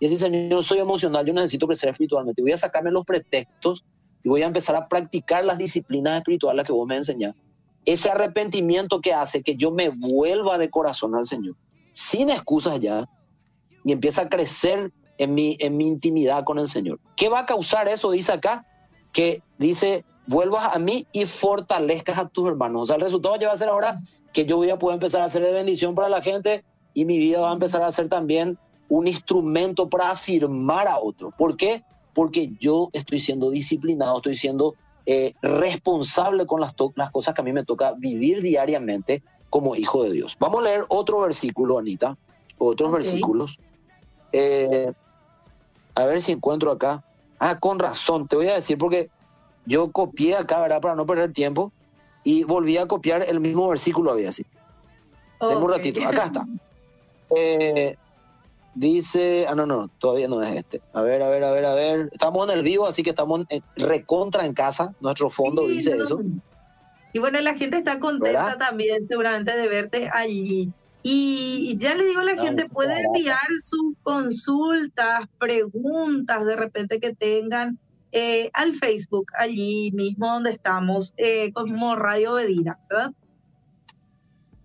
y 0.00 0.06
decir, 0.06 0.18
Señor, 0.18 0.50
yo 0.50 0.62
soy 0.62 0.78
emocional, 0.78 1.24
yo 1.24 1.32
necesito 1.32 1.66
crecer 1.66 1.90
espiritualmente. 1.90 2.42
Voy 2.42 2.52
a 2.52 2.56
sacarme 2.56 2.90
los 2.90 3.04
pretextos 3.04 3.84
y 4.22 4.28
voy 4.28 4.42
a 4.42 4.46
empezar 4.46 4.76
a 4.76 4.88
practicar 4.88 5.44
las 5.44 5.58
disciplinas 5.58 6.18
espirituales 6.18 6.64
que 6.64 6.72
vos 6.72 6.86
me 6.86 6.96
enseñás. 6.96 7.34
Ese 7.84 8.10
arrepentimiento 8.10 9.00
que 9.00 9.12
hace 9.12 9.42
que 9.42 9.56
yo 9.56 9.70
me 9.70 9.90
vuelva 9.90 10.58
de 10.58 10.70
corazón 10.70 11.14
al 11.14 11.26
Señor, 11.26 11.54
sin 11.92 12.30
excusas 12.30 12.80
ya, 12.80 13.08
y 13.84 13.92
empieza 13.92 14.22
a 14.22 14.28
crecer 14.28 14.90
en 15.18 15.34
mi, 15.34 15.56
en 15.60 15.76
mi 15.76 15.86
intimidad 15.86 16.44
con 16.44 16.58
el 16.58 16.68
Señor. 16.68 16.98
¿Qué 17.16 17.28
va 17.28 17.40
a 17.40 17.46
causar 17.46 17.88
eso? 17.88 18.10
Dice 18.10 18.32
acá, 18.32 18.66
que 19.12 19.42
dice, 19.58 20.04
vuelvas 20.26 20.74
a 20.74 20.78
mí 20.78 21.06
y 21.12 21.26
fortalezcas 21.26 22.18
a 22.18 22.28
tus 22.28 22.48
hermanos. 22.48 22.82
O 22.82 22.86
sea, 22.86 22.96
el 22.96 23.02
resultado 23.02 23.36
ya 23.36 23.48
va 23.48 23.54
a 23.54 23.58
ser 23.58 23.68
ahora 23.68 23.98
que 24.32 24.46
yo 24.46 24.56
voy 24.56 24.70
a 24.70 24.78
poder 24.78 24.94
empezar 24.94 25.22
a 25.22 25.28
ser 25.28 25.42
de 25.42 25.52
bendición 25.52 25.94
para 25.94 26.08
la 26.08 26.22
gente 26.22 26.64
y 26.94 27.04
mi 27.04 27.18
vida 27.18 27.40
va 27.40 27.50
a 27.50 27.52
empezar 27.52 27.82
a 27.82 27.90
ser 27.90 28.08
también 28.08 28.58
un 28.88 29.06
instrumento 29.08 29.88
para 29.88 30.10
afirmar 30.10 30.88
a 30.88 30.98
otro. 30.98 31.30
¿Por 31.30 31.56
qué? 31.56 31.82
Porque 32.12 32.52
yo 32.60 32.90
estoy 32.92 33.20
siendo 33.20 33.50
disciplinado, 33.50 34.16
estoy 34.18 34.36
siendo 34.36 34.74
eh, 35.06 35.34
responsable 35.42 36.46
con 36.46 36.60
las, 36.60 36.74
las 36.94 37.10
cosas 37.10 37.34
que 37.34 37.40
a 37.40 37.44
mí 37.44 37.52
me 37.52 37.64
toca 37.64 37.92
vivir 37.92 38.40
diariamente 38.40 39.22
como 39.50 39.76
hijo 39.76 40.02
de 40.04 40.12
Dios. 40.12 40.36
Vamos 40.38 40.60
a 40.60 40.64
leer 40.64 40.84
otro 40.88 41.20
versículo, 41.20 41.78
Anita, 41.78 42.16
otros 42.58 42.90
versículos. 42.92 43.58
Eh, 44.32 44.92
a 45.94 46.04
ver 46.04 46.22
si 46.22 46.32
encuentro 46.32 46.70
acá. 46.70 47.04
Ah, 47.38 47.58
con 47.58 47.78
razón, 47.78 48.26
te 48.26 48.36
voy 48.36 48.48
a 48.48 48.54
decir 48.54 48.78
porque 48.78 49.10
yo 49.66 49.90
copié 49.92 50.36
acá, 50.36 50.60
¿verdad? 50.60 50.80
Para 50.80 50.94
no 50.94 51.06
perder 51.06 51.32
tiempo 51.32 51.72
y 52.24 52.44
volví 52.44 52.78
a 52.78 52.86
copiar 52.86 53.22
el 53.22 53.40
mismo 53.40 53.68
versículo, 53.68 54.10
había 54.10 54.30
así. 54.30 54.44
Tengo 55.38 55.64
un 55.64 55.70
ratito, 55.70 56.06
acá 56.06 56.24
está. 56.26 56.46
Eh, 57.36 57.96
Dice, 58.74 59.46
ah, 59.48 59.54
no, 59.54 59.66
no, 59.66 59.88
todavía 59.98 60.26
no 60.26 60.42
es 60.42 60.56
este. 60.56 60.82
A 60.92 61.02
ver, 61.02 61.22
a 61.22 61.28
ver, 61.28 61.44
a 61.44 61.52
ver, 61.52 61.64
a 61.64 61.74
ver. 61.74 62.08
Estamos 62.12 62.48
en 62.48 62.58
el 62.58 62.64
vivo, 62.64 62.86
así 62.86 63.02
que 63.02 63.10
estamos 63.10 63.42
recontra 63.76 64.44
en 64.44 64.52
casa. 64.52 64.94
Nuestro 65.00 65.30
fondo 65.30 65.66
dice 65.66 65.96
eso. 65.96 66.20
Y 67.12 67.20
bueno, 67.20 67.40
la 67.40 67.54
gente 67.54 67.76
está 67.76 68.00
contenta 68.00 68.58
también 68.58 69.06
seguramente 69.06 69.56
de 69.56 69.68
verte 69.68 70.10
allí. 70.12 70.72
Y 71.04 71.76
ya 71.78 71.94
le 71.94 72.06
digo 72.06 72.22
a 72.22 72.24
la 72.24 72.36
gente, 72.36 72.66
puede 72.66 73.00
enviar 73.02 73.46
sus 73.62 73.94
consultas, 74.02 75.28
preguntas 75.38 76.44
de 76.44 76.56
repente 76.56 76.98
que 76.98 77.14
tengan 77.14 77.78
eh, 78.10 78.50
al 78.54 78.74
Facebook, 78.74 79.26
allí 79.38 79.92
mismo 79.92 80.26
donde 80.26 80.50
estamos, 80.50 81.12
eh, 81.16 81.52
como 81.52 81.94
Radio 81.94 82.34
Bedira, 82.34 82.78
¿verdad? 82.88 83.12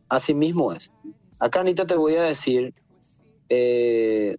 Así 0.07 0.33
mismo 0.33 0.71
es. 0.71 0.89
Acá, 1.39 1.59
Anita, 1.59 1.85
te 1.85 1.95
voy 1.95 2.15
a 2.15 2.23
decir 2.23 2.73
eh, 3.49 4.37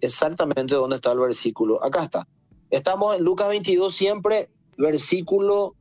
exactamente 0.00 0.74
dónde 0.74 0.96
está 0.96 1.12
el 1.12 1.18
versículo. 1.18 1.82
Acá 1.84 2.04
está. 2.04 2.26
Estamos 2.70 3.16
en 3.16 3.24
Lucas 3.24 3.48
22 3.48 3.94
siempre, 3.94 4.50
versículo, 4.76 5.74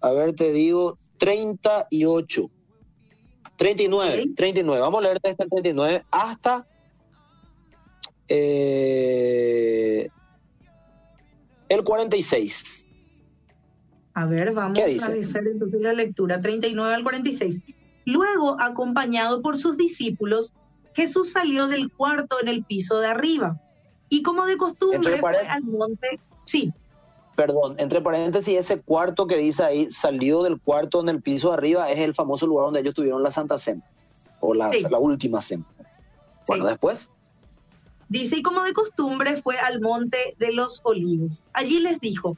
a 0.00 0.10
ver, 0.10 0.34
te 0.34 0.52
digo, 0.52 0.98
38. 1.18 2.50
39, 3.56 4.32
39. 4.36 4.80
Vamos 4.80 4.98
a 4.98 5.02
leer 5.02 5.20
desde 5.22 5.44
el 5.44 5.50
39 5.50 6.04
hasta 6.10 6.66
eh, 8.28 10.08
el 11.68 11.84
46. 11.84 12.86
A 14.14 14.26
ver, 14.26 14.52
vamos 14.52 14.78
a 14.78 15.08
revisar 15.08 15.46
entonces 15.46 15.80
la 15.80 15.92
lectura 15.92 16.40
39 16.40 16.94
al 16.94 17.02
46. 17.02 17.60
Luego, 18.04 18.60
acompañado 18.60 19.42
por 19.42 19.56
sus 19.56 19.76
discípulos, 19.76 20.52
Jesús 20.94 21.32
salió 21.32 21.66
del 21.66 21.92
cuarto 21.92 22.36
en 22.40 22.48
el 22.48 22.64
piso 22.64 22.98
de 23.00 23.08
arriba 23.08 23.60
y 24.08 24.22
como 24.22 24.46
de 24.46 24.56
costumbre 24.56 25.18
fue 25.18 25.36
al 25.46 25.62
monte. 25.64 26.20
Sí. 26.44 26.72
Perdón, 27.36 27.74
entre 27.78 28.00
paréntesis, 28.00 28.56
ese 28.56 28.80
cuarto 28.80 29.26
que 29.26 29.36
dice 29.36 29.64
ahí, 29.64 29.90
salió 29.90 30.44
del 30.44 30.60
cuarto 30.60 31.00
en 31.00 31.08
el 31.08 31.20
piso 31.20 31.48
de 31.48 31.54
arriba, 31.54 31.90
es 31.90 31.98
el 31.98 32.14
famoso 32.14 32.46
lugar 32.46 32.66
donde 32.66 32.80
ellos 32.80 32.94
tuvieron 32.94 33.24
la 33.24 33.32
Santa 33.32 33.58
Cena, 33.58 33.82
o 34.38 34.54
la, 34.54 34.70
la 34.88 34.98
última 34.98 35.42
cena. 35.42 35.64
Bueno, 36.46 36.66
después. 36.66 37.10
Dice, 38.08 38.36
y 38.36 38.42
como 38.42 38.62
de 38.62 38.72
costumbre 38.72 39.42
fue 39.42 39.58
al 39.58 39.80
monte 39.80 40.36
de 40.38 40.52
los 40.52 40.80
olivos. 40.84 41.42
Allí 41.52 41.80
les 41.80 41.98
dijo, 41.98 42.36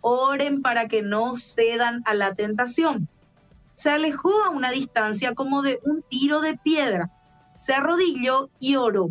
oren 0.00 0.62
para 0.62 0.88
que 0.88 1.02
no 1.02 1.36
cedan 1.36 2.02
a 2.06 2.14
la 2.14 2.34
tentación. 2.34 3.06
Se 3.74 3.90
alejó 3.90 4.32
a 4.44 4.48
una 4.48 4.70
distancia 4.70 5.34
como 5.34 5.60
de 5.60 5.78
un 5.84 6.02
tiro 6.02 6.40
de 6.40 6.56
piedra 6.56 7.10
se 7.68 7.74
arrodilló 7.74 8.48
y 8.58 8.76
oró. 8.76 9.10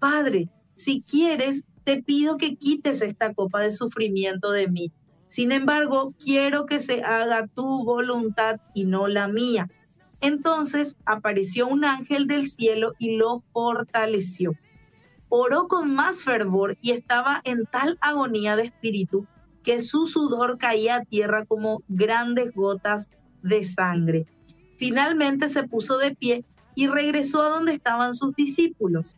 Padre, 0.00 0.48
si 0.74 1.02
quieres, 1.02 1.62
te 1.84 2.02
pido 2.02 2.36
que 2.36 2.56
quites 2.56 3.00
esta 3.00 3.32
copa 3.32 3.60
de 3.60 3.70
sufrimiento 3.70 4.50
de 4.50 4.66
mí. 4.66 4.90
Sin 5.28 5.52
embargo, 5.52 6.12
quiero 6.18 6.66
que 6.66 6.80
se 6.80 7.04
haga 7.04 7.46
tu 7.46 7.84
voluntad 7.84 8.58
y 8.74 8.86
no 8.86 9.06
la 9.06 9.28
mía. 9.28 9.70
Entonces 10.20 10.96
apareció 11.04 11.68
un 11.68 11.84
ángel 11.84 12.26
del 12.26 12.50
cielo 12.50 12.94
y 12.98 13.18
lo 13.18 13.44
fortaleció. 13.52 14.50
Oró 15.28 15.68
con 15.68 15.94
más 15.94 16.24
fervor 16.24 16.76
y 16.80 16.90
estaba 16.90 17.40
en 17.44 17.66
tal 17.66 17.98
agonía 18.00 18.56
de 18.56 18.64
espíritu 18.64 19.28
que 19.62 19.80
su 19.80 20.08
sudor 20.08 20.58
caía 20.58 20.96
a 20.96 21.04
tierra 21.04 21.44
como 21.44 21.84
grandes 21.86 22.52
gotas 22.52 23.08
de 23.44 23.62
sangre. 23.62 24.26
Finalmente 24.76 25.48
se 25.48 25.62
puso 25.68 25.98
de 25.98 26.16
pie 26.16 26.44
y 26.76 26.86
regresó 26.86 27.42
a 27.42 27.48
donde 27.48 27.72
estaban 27.72 28.14
sus 28.14 28.36
discípulos, 28.36 29.16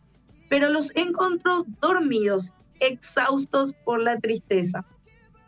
pero 0.49 0.69
los 0.69 0.95
encontró 0.95 1.65
dormidos, 1.81 2.53
exhaustos 2.79 3.73
por 3.83 4.01
la 4.01 4.17
tristeza. 4.17 4.83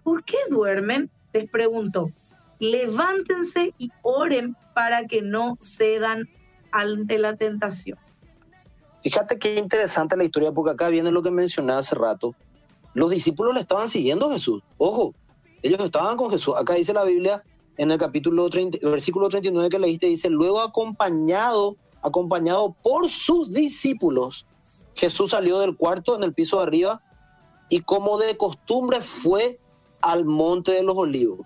¿Por 0.03 0.23
qué 0.23 0.37
duermen? 0.49 1.09
les 1.33 1.49
preguntó. 1.49 2.11
Levántense 2.59 3.73
y 3.77 3.89
oren 4.01 4.57
para 4.75 5.07
que 5.07 5.21
no 5.21 5.57
cedan 5.61 6.27
ante 6.71 7.17
la 7.17 7.37
tentación. 7.37 7.97
Fíjate 9.01 9.39
qué 9.39 9.55
interesante 9.55 10.17
la 10.17 10.25
historia, 10.25 10.51
porque 10.51 10.71
acá 10.71 10.89
viene 10.89 11.11
lo 11.11 11.23
que 11.23 11.31
mencioné 11.31 11.73
hace 11.73 11.95
rato. 11.95 12.35
Los 12.93 13.09
discípulos 13.09 13.53
le 13.53 13.61
estaban 13.61 13.87
siguiendo 13.87 14.29
a 14.29 14.33
Jesús. 14.33 14.61
Ojo, 14.77 15.15
ellos 15.63 15.81
estaban 15.81 16.17
con 16.17 16.29
Jesús. 16.29 16.55
Acá 16.57 16.73
dice 16.73 16.93
la 16.93 17.05
Biblia 17.05 17.41
en 17.77 17.89
el 17.89 17.97
capítulo 17.97 18.49
30, 18.49 18.79
versículo 18.89 19.29
39 19.29 19.69
que 19.69 19.79
leíste, 19.79 20.07
dice, 20.07 20.29
luego 20.29 20.61
acompañado 20.61 21.77
acompañado 22.01 22.75
por 22.81 23.09
sus 23.09 23.51
discípulos, 23.51 24.45
Jesús 24.95 25.31
salió 25.31 25.59
del 25.59 25.77
cuarto 25.77 26.15
en 26.15 26.23
el 26.23 26.33
piso 26.33 26.57
de 26.57 26.63
arriba 26.63 27.01
y 27.69 27.81
como 27.81 28.17
de 28.17 28.35
costumbre 28.37 29.01
fue 29.01 29.59
al 30.01 30.25
monte 30.25 30.73
de 30.73 30.83
los 30.83 30.97
olivos. 30.97 31.39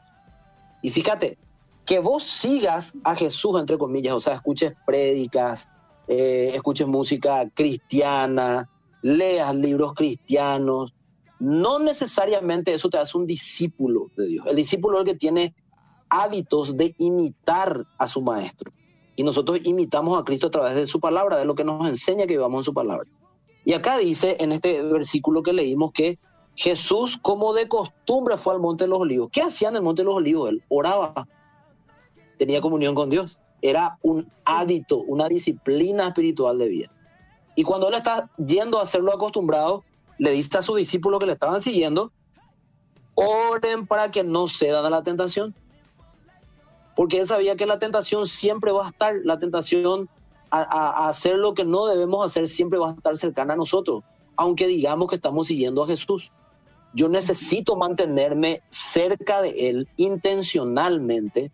Y 0.81 0.89
fíjate, 0.89 1.37
que 1.85 1.99
vos 1.99 2.23
sigas 2.23 2.95
a 3.03 3.15
Jesús, 3.15 3.59
entre 3.59 3.77
comillas, 3.77 4.15
o 4.15 4.21
sea, 4.21 4.33
escuches 4.33 4.73
prédicas, 4.85 5.69
eh, 6.07 6.51
escuches 6.55 6.87
música 6.87 7.47
cristiana, 7.53 8.69
leas 9.01 9.53
libros 9.55 9.93
cristianos, 9.93 10.93
no 11.39 11.79
necesariamente 11.79 12.73
eso 12.73 12.89
te 12.89 12.97
hace 12.97 13.17
un 13.17 13.27
discípulo 13.27 14.09
de 14.17 14.27
Dios. 14.27 14.47
El 14.47 14.55
discípulo 14.55 14.97
es 14.97 15.05
el 15.05 15.13
que 15.13 15.19
tiene 15.19 15.53
hábitos 16.09 16.75
de 16.75 16.95
imitar 16.97 17.85
a 17.97 18.07
su 18.07 18.21
maestro. 18.21 18.71
Y 19.15 19.23
nosotros 19.23 19.59
imitamos 19.63 20.19
a 20.19 20.23
Cristo 20.23 20.47
a 20.47 20.51
través 20.51 20.75
de 20.75 20.87
su 20.87 20.99
palabra, 20.99 21.37
de 21.37 21.45
lo 21.45 21.55
que 21.55 21.63
nos 21.63 21.87
enseña 21.87 22.27
que 22.27 22.33
vivamos 22.33 22.59
en 22.59 22.63
su 22.65 22.73
palabra. 22.73 23.09
Y 23.63 23.73
acá 23.73 23.97
dice 23.97 24.37
en 24.39 24.51
este 24.51 24.81
versículo 24.81 25.41
que 25.41 25.53
leímos 25.53 25.91
que 25.91 26.19
Jesús, 26.55 27.17
como 27.21 27.53
de 27.53 27.67
costumbre, 27.67 28.37
fue 28.37 28.53
al 28.53 28.59
Monte 28.59 28.85
de 28.85 28.89
los 28.89 28.99
Olivos. 28.99 29.29
¿Qué 29.31 29.41
hacía 29.41 29.69
en 29.69 29.77
el 29.77 29.81
Monte 29.81 30.01
de 30.01 30.05
los 30.05 30.15
Olivos? 30.15 30.49
Él 30.49 30.63
oraba, 30.69 31.27
tenía 32.37 32.61
comunión 32.61 32.95
con 32.95 33.09
Dios. 33.09 33.39
Era 33.61 33.97
un 34.01 34.31
hábito, 34.45 34.97
una 34.99 35.27
disciplina 35.27 36.07
espiritual 36.07 36.57
de 36.57 36.67
vida. 36.67 36.91
Y 37.55 37.63
cuando 37.63 37.87
él 37.87 37.95
está 37.95 38.29
yendo 38.37 38.79
a 38.79 38.83
hacerlo 38.83 39.13
acostumbrado, 39.13 39.83
le 40.17 40.31
dice 40.31 40.57
a 40.57 40.61
sus 40.61 40.77
discípulos 40.77 41.19
que 41.19 41.25
le 41.25 41.33
estaban 41.33 41.61
siguiendo, 41.61 42.11
oren 43.15 43.87
para 43.87 44.11
que 44.11 44.23
no 44.23 44.47
cedan 44.47 44.85
a 44.85 44.89
la 44.89 45.03
tentación. 45.03 45.55
Porque 46.95 47.19
él 47.19 47.27
sabía 47.27 47.55
que 47.55 47.65
la 47.65 47.79
tentación 47.79 48.27
siempre 48.27 48.71
va 48.71 48.85
a 48.85 48.89
estar, 48.89 49.15
la 49.23 49.37
tentación 49.37 50.09
a, 50.49 51.09
hacer 51.09 51.35
lo 51.35 51.53
que 51.53 51.65
no 51.65 51.85
debemos 51.85 52.25
hacer 52.25 52.47
siempre 52.47 52.79
va 52.79 52.91
a 52.91 52.93
estar 52.93 53.17
cercana 53.17 53.53
a 53.53 53.57
nosotros, 53.57 54.03
aunque 54.37 54.67
digamos 54.67 55.09
que 55.09 55.15
estamos 55.15 55.47
siguiendo 55.47 55.83
a 55.83 55.87
Jesús. 55.87 56.31
Yo 56.93 57.09
necesito 57.09 57.75
mantenerme 57.75 58.61
cerca 58.69 59.41
de 59.41 59.69
Él 59.69 59.87
intencionalmente, 59.97 61.51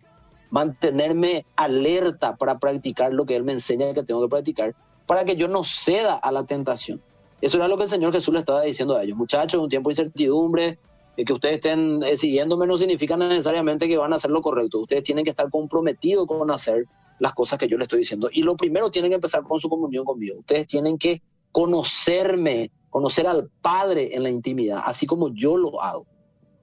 mantenerme 0.52 1.46
alerta 1.56 2.36
para 2.36 2.60
practicar 2.60 3.12
lo 3.12 3.26
que 3.26 3.36
Él 3.36 3.44
me 3.44 3.54
enseña 3.54 3.94
que 3.94 4.04
tengo 4.04 4.22
que 4.22 4.30
practicar, 4.30 4.76
para 5.08 5.26
que 5.26 5.36
yo 5.36 5.48
no 5.48 5.64
ceda 5.64 6.14
a 6.14 6.32
la 6.32 6.46
tentación. 6.46 7.02
Eso 7.42 7.58
era 7.58 7.68
lo 7.68 7.78
que 7.78 7.84
el 7.84 7.90
Señor 7.90 8.14
Jesús 8.14 8.34
le 8.34 8.42
estaba 8.42 8.62
diciendo 8.62 8.96
a 8.96 9.04
ellos. 9.04 9.18
Muchachos, 9.18 9.60
un 9.60 9.70
tiempo 9.70 9.90
de 9.90 9.94
incertidumbre, 9.94 10.78
que 11.16 11.34
ustedes 11.34 11.56
estén 11.56 12.02
eh, 12.04 12.18
siguiéndome 12.18 12.68
no 12.68 12.78
significa 12.78 13.18
necesariamente 13.18 13.88
que 13.88 13.98
van 13.98 14.14
a 14.14 14.16
hacer 14.16 14.32
lo 14.32 14.42
correcto. 14.42 14.80
Ustedes 14.80 15.04
tienen 15.04 15.24
que 15.24 15.32
estar 15.32 15.50
comprometidos 15.50 16.26
con 16.26 16.50
hacer 16.52 16.86
las 17.20 17.34
cosas 17.34 17.60
que 17.60 17.68
yo 17.68 17.78
les 17.78 17.86
estoy 17.86 18.00
diciendo. 18.00 18.30
Y 18.32 18.44
lo 18.44 18.56
primero 18.56 18.90
tienen 18.90 19.12
que 19.12 19.16
empezar 19.16 19.44
con 19.44 19.60
su 19.60 19.70
comunión 19.70 20.06
conmigo. 20.06 20.40
Ustedes 20.40 20.68
tienen 20.68 20.98
que 20.98 21.22
conocerme, 21.52 22.72
conocer 22.90 23.28
al 23.28 23.50
Padre 23.62 24.16
en 24.16 24.24
la 24.24 24.30
intimidad, 24.30 24.82
así 24.86 25.06
como 25.06 25.30
yo 25.34 25.58
lo 25.58 25.82
hago. 25.82 26.08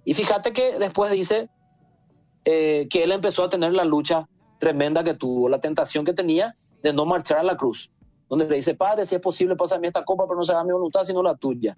Y 0.04 0.14
fíjate 0.14 0.52
que 0.52 0.78
después 0.78 1.10
dice 1.12 1.50
eh, 2.44 2.88
que 2.90 3.04
él 3.04 3.12
empezó 3.12 3.44
a 3.44 3.48
tener 3.48 3.74
la 3.74 3.84
lucha 3.84 4.28
tremenda 4.58 5.04
que 5.04 5.14
tuvo, 5.14 5.48
la 5.48 5.60
tentación 5.60 6.04
que 6.04 6.14
tenía 6.14 6.56
de 6.82 6.92
no 6.92 7.04
marchar 7.04 7.38
a 7.38 7.42
la 7.42 7.56
cruz, 7.56 7.92
donde 8.28 8.48
le 8.48 8.56
dice, 8.56 8.74
Padre, 8.74 9.06
si 9.06 9.14
es 9.14 9.20
posible, 9.20 9.54
pásame 9.54 9.86
esta 9.86 10.04
copa, 10.04 10.24
pero 10.26 10.38
no 10.38 10.44
se 10.44 10.52
haga 10.52 10.64
mi 10.64 10.72
voluntad, 10.72 11.04
sino 11.04 11.22
la 11.22 11.36
tuya. 11.36 11.76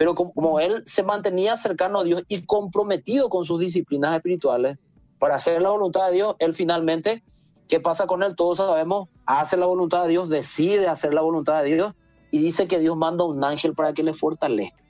Pero 0.00 0.14
como, 0.14 0.60
él 0.60 0.82
se 0.86 1.02
mantenía 1.02 1.58
cercano 1.58 2.00
a 2.00 2.04
Dios 2.04 2.22
y 2.26 2.40
comprometido 2.46 3.28
con 3.28 3.44
sus 3.44 3.60
disciplinas 3.60 4.16
espirituales 4.16 4.78
para 5.18 5.34
hacer 5.34 5.60
la 5.60 5.68
voluntad 5.68 6.06
de 6.06 6.14
Dios, 6.14 6.36
él 6.38 6.54
finalmente, 6.54 7.22
¿qué 7.68 7.80
pasa 7.80 8.06
con 8.06 8.22
él? 8.22 8.34
Todos 8.34 8.56
sabemos, 8.56 9.10
hace 9.26 9.58
la 9.58 9.66
voluntad 9.66 10.04
de 10.04 10.08
Dios, 10.08 10.30
decide 10.30 10.88
hacer 10.88 11.12
la 11.12 11.20
voluntad 11.20 11.62
de 11.62 11.74
Dios 11.74 11.94
y 12.30 12.38
dice 12.38 12.66
que 12.66 12.78
Dios 12.78 12.96
manda 12.96 13.24
un 13.24 13.44
ángel 13.44 13.74
para 13.74 13.92
que 13.92 14.02
le 14.02 14.14
fortalezca. 14.14 14.82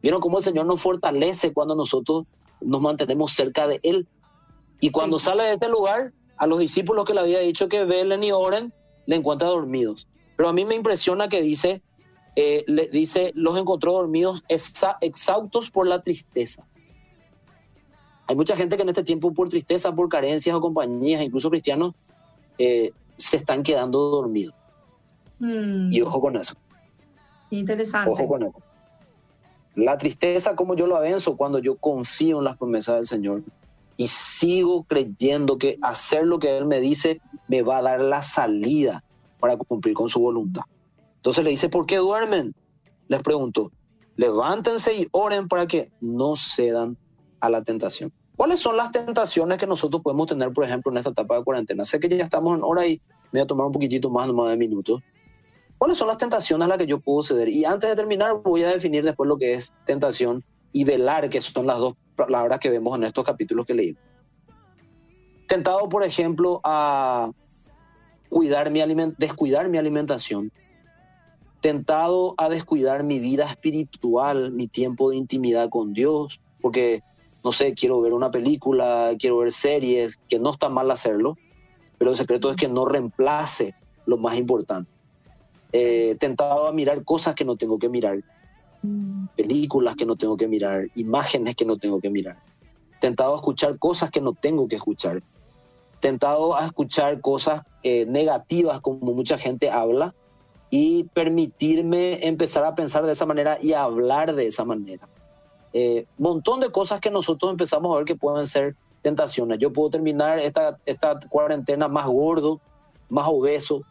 ¿Vieron 0.00 0.22
cómo 0.22 0.38
el 0.38 0.44
Señor 0.44 0.64
nos 0.64 0.80
fortalece 0.80 1.52
cuando 1.52 1.74
nosotros 1.74 2.24
nos 2.62 2.80
mantenemos 2.80 3.34
cerca 3.34 3.66
de 3.66 3.78
Él? 3.82 4.08
Y 4.80 4.90
cuando 4.90 5.18
sale 5.18 5.44
de 5.44 5.52
ese 5.52 5.68
lugar, 5.68 6.14
a 6.38 6.46
los 6.46 6.60
discípulos 6.60 7.04
que 7.04 7.12
le 7.12 7.20
había 7.20 7.40
dicho 7.40 7.68
que 7.68 7.84
velen 7.84 8.24
y 8.24 8.32
oren, 8.32 8.72
le 9.04 9.16
encuentra 9.16 9.48
dormidos. 9.48 10.08
Pero 10.34 10.48
a 10.48 10.54
mí 10.54 10.64
me 10.64 10.76
impresiona 10.76 11.28
que 11.28 11.42
dice 11.42 11.82
eh, 12.36 12.64
le 12.66 12.88
dice, 12.88 13.32
los 13.34 13.56
encontró 13.58 13.92
dormidos 13.92 14.44
exhaustos 14.48 15.70
por 15.70 15.86
la 15.86 16.02
tristeza. 16.02 16.66
Hay 18.26 18.36
mucha 18.36 18.56
gente 18.56 18.76
que 18.76 18.82
en 18.82 18.88
este 18.88 19.04
tiempo 19.04 19.32
por 19.32 19.48
tristeza, 19.48 19.94
por 19.94 20.08
carencias 20.08 20.56
o 20.56 20.60
compañías, 20.60 21.22
incluso 21.22 21.50
cristianos, 21.50 21.94
eh, 22.58 22.92
se 23.16 23.36
están 23.36 23.62
quedando 23.62 23.98
dormidos. 23.98 24.54
Hmm. 25.38 25.92
Y 25.92 26.00
ojo 26.00 26.20
con 26.20 26.36
eso. 26.36 26.54
Interesante. 27.50 28.10
Ojo 28.10 28.26
con 28.26 28.42
eso. 28.44 28.62
La 29.74 29.98
tristeza, 29.98 30.56
como 30.56 30.74
yo 30.74 30.86
lo 30.86 30.96
avenzo 30.96 31.36
cuando 31.36 31.58
yo 31.58 31.76
confío 31.76 32.38
en 32.38 32.44
las 32.44 32.56
promesas 32.56 32.96
del 32.96 33.06
Señor 33.06 33.42
y 33.96 34.08
sigo 34.08 34.84
creyendo 34.84 35.58
que 35.58 35.78
hacer 35.82 36.26
lo 36.26 36.38
que 36.38 36.56
Él 36.56 36.64
me 36.64 36.80
dice 36.80 37.20
me 37.48 37.62
va 37.62 37.78
a 37.78 37.82
dar 37.82 38.00
la 38.00 38.22
salida 38.22 39.04
para 39.38 39.56
cumplir 39.56 39.94
con 39.94 40.08
su 40.08 40.20
voluntad. 40.20 40.62
Entonces 41.24 41.42
le 41.42 41.50
dice, 41.50 41.70
¿por 41.70 41.86
qué 41.86 41.96
duermen? 41.96 42.54
Les 43.08 43.22
pregunto, 43.22 43.72
levántense 44.16 44.94
y 44.94 45.08
oren 45.10 45.48
para 45.48 45.66
que 45.66 45.90
no 46.02 46.36
cedan 46.36 46.98
a 47.40 47.48
la 47.48 47.62
tentación. 47.62 48.12
¿Cuáles 48.36 48.60
son 48.60 48.76
las 48.76 48.92
tentaciones 48.92 49.56
que 49.56 49.66
nosotros 49.66 50.02
podemos 50.02 50.26
tener, 50.26 50.52
por 50.52 50.64
ejemplo, 50.64 50.92
en 50.92 50.98
esta 50.98 51.08
etapa 51.08 51.38
de 51.38 51.44
cuarentena? 51.44 51.86
Sé 51.86 51.98
que 51.98 52.10
ya 52.10 52.24
estamos 52.24 52.58
en 52.58 52.62
hora 52.62 52.86
y 52.86 53.00
me 53.32 53.40
voy 53.40 53.40
a 53.40 53.46
tomar 53.46 53.66
un 53.66 53.72
poquitito 53.72 54.10
más, 54.10 54.28
de 54.28 54.56
minutos. 54.58 55.00
¿Cuáles 55.78 55.96
son 55.96 56.08
las 56.08 56.18
tentaciones 56.18 56.66
a 56.66 56.68
las 56.68 56.76
que 56.76 56.86
yo 56.86 57.00
puedo 57.00 57.22
ceder? 57.22 57.48
Y 57.48 57.64
antes 57.64 57.88
de 57.88 57.96
terminar, 57.96 58.42
voy 58.42 58.62
a 58.64 58.68
definir 58.68 59.02
después 59.02 59.26
lo 59.26 59.38
que 59.38 59.54
es 59.54 59.72
tentación 59.86 60.44
y 60.72 60.84
velar, 60.84 61.30
que 61.30 61.40
son 61.40 61.66
las 61.66 61.78
dos 61.78 61.94
palabras 62.16 62.58
que 62.58 62.68
vemos 62.68 62.94
en 62.98 63.04
estos 63.04 63.24
capítulos 63.24 63.64
que 63.64 63.72
leí. 63.72 63.96
Tentado, 65.48 65.88
por 65.88 66.04
ejemplo, 66.04 66.60
a 66.64 67.30
cuidar 68.28 68.70
mi 68.70 68.82
descuidar 69.16 69.70
mi 69.70 69.78
alimentación, 69.78 70.52
tentado 71.64 72.34
a 72.36 72.50
descuidar 72.50 73.04
mi 73.04 73.18
vida 73.18 73.46
espiritual, 73.46 74.52
mi 74.52 74.66
tiempo 74.66 75.08
de 75.08 75.16
intimidad 75.16 75.70
con 75.70 75.94
Dios, 75.94 76.38
porque, 76.60 77.02
no 77.42 77.52
sé, 77.52 77.72
quiero 77.72 78.02
ver 78.02 78.12
una 78.12 78.30
película, 78.30 79.12
quiero 79.18 79.38
ver 79.38 79.50
series, 79.50 80.18
que 80.28 80.38
no 80.38 80.50
está 80.50 80.68
mal 80.68 80.90
hacerlo, 80.90 81.38
pero 81.96 82.10
el 82.10 82.18
secreto 82.18 82.50
es 82.50 82.56
que 82.56 82.68
no 82.68 82.84
reemplace 82.84 83.74
lo 84.04 84.18
más 84.18 84.36
importante. 84.36 84.90
Eh, 85.72 86.18
tentado 86.20 86.66
a 86.66 86.72
mirar 86.72 87.02
cosas 87.02 87.34
que 87.34 87.46
no 87.46 87.56
tengo 87.56 87.78
que 87.78 87.88
mirar, 87.88 88.20
películas 89.34 89.96
que 89.96 90.04
no 90.04 90.16
tengo 90.16 90.36
que 90.36 90.48
mirar, 90.48 90.88
imágenes 90.96 91.56
que 91.56 91.64
no 91.64 91.78
tengo 91.78 91.98
que 91.98 92.10
mirar, 92.10 92.36
tentado 93.00 93.32
a 93.32 93.36
escuchar 93.36 93.78
cosas 93.78 94.10
que 94.10 94.20
no 94.20 94.34
tengo 94.34 94.68
que 94.68 94.76
escuchar, 94.76 95.22
tentado 96.00 96.58
a 96.58 96.66
escuchar 96.66 97.22
cosas 97.22 97.62
eh, 97.82 98.04
negativas 98.04 98.82
como 98.82 99.14
mucha 99.14 99.38
gente 99.38 99.70
habla, 99.70 100.14
y 100.76 101.04
permitirme 101.04 102.26
empezar 102.26 102.64
a 102.64 102.74
pensar 102.74 103.06
de 103.06 103.12
esa 103.12 103.24
manera 103.24 103.58
y 103.62 103.74
a 103.74 103.84
hablar 103.84 104.34
de 104.34 104.48
esa 104.48 104.64
manera. 104.64 105.08
Eh, 105.72 106.04
montón 106.18 106.58
de 106.58 106.72
cosas 106.72 106.98
que 106.98 107.12
nosotros 107.12 107.52
empezamos 107.52 107.94
a 107.94 107.98
ver 107.98 108.04
que 108.04 108.16
pueden 108.16 108.44
ser 108.44 108.74
tentaciones. 109.00 109.60
Yo 109.60 109.72
puedo 109.72 109.90
terminar 109.90 110.40
esta, 110.40 110.76
esta 110.84 111.20
cuarentena 111.28 111.86
más 111.86 112.08
gordo, 112.08 112.60
más 113.08 113.24
obeso, 113.28 113.82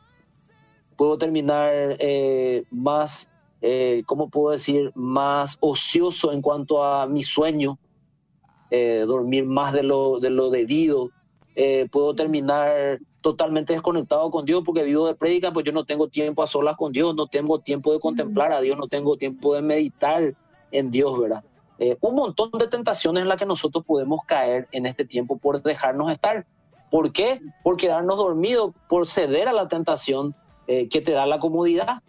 puedo 0.98 1.18
terminar 1.18 1.72
eh, 2.00 2.66
más, 2.70 3.30
eh, 3.62 4.04
¿cómo 4.06 4.28
puedo 4.30 4.52
decir?, 4.52 4.92
más 4.94 5.56
ocioso 5.62 6.34
en 6.34 6.42
cuanto 6.42 6.84
a 6.84 7.08
mi 7.08 7.24
sueño, 7.24 7.80
eh, 8.72 9.06
dormir 9.08 9.46
más 9.46 9.72
de 9.72 9.84
lo, 9.84 10.20
de 10.20 10.32
lo 10.32 10.50
debido, 10.50 11.12
puedo 11.92 12.14
terminar 12.14 13.00
totalmente 13.24 13.74
desconectado 13.74 14.30
con 14.30 14.46
Dios 14.46 14.62
porque 14.66 14.84
vivo 14.84 15.08
de 15.08 15.16
prédica, 15.16 15.52
pues 15.52 15.66
yo 15.66 15.72
no 15.72 15.86
tengo 15.86 16.10
tiempo 16.10 16.44
a 16.44 16.48
solas 16.48 16.76
con 16.76 16.92
Dios, 16.92 17.16
no 17.16 17.26
tengo 17.26 17.58
tiempo 17.58 17.94
de 17.94 18.00
contemplar 18.00 18.52
a 18.52 18.62
Dios, 18.62 18.78
no 18.78 18.88
tengo 18.88 19.18
tiempo 19.18 19.56
de 19.56 19.62
meditar 19.62 20.36
en 20.72 20.92
Dios, 20.92 21.18
¿verdad? 21.18 21.44
Eh, 21.80 21.98
un 22.02 22.16
montón 22.16 22.52
de 22.52 22.68
tentaciones 22.68 23.24
en 23.24 23.30
las 23.30 23.38
que 23.38 23.46
nosotros 23.46 23.84
podemos 23.86 24.22
caer 24.28 24.68
en 24.74 24.86
este 24.86 25.06
tiempo 25.06 25.38
por 25.38 25.64
dejarnos 25.64 26.12
estar. 26.12 26.46
¿Por 26.92 27.14
qué? 27.14 27.42
Por 27.64 27.78
quedarnos 27.78 28.18
dormidos, 28.18 28.74
por 28.90 29.08
ceder 29.08 29.48
a 29.48 29.54
la 29.54 29.68
tentación 29.68 30.36
eh, 30.68 30.90
que 30.90 31.02
te 31.02 31.14
da 31.14 31.26
la 31.26 31.40
comodidad. 31.40 32.04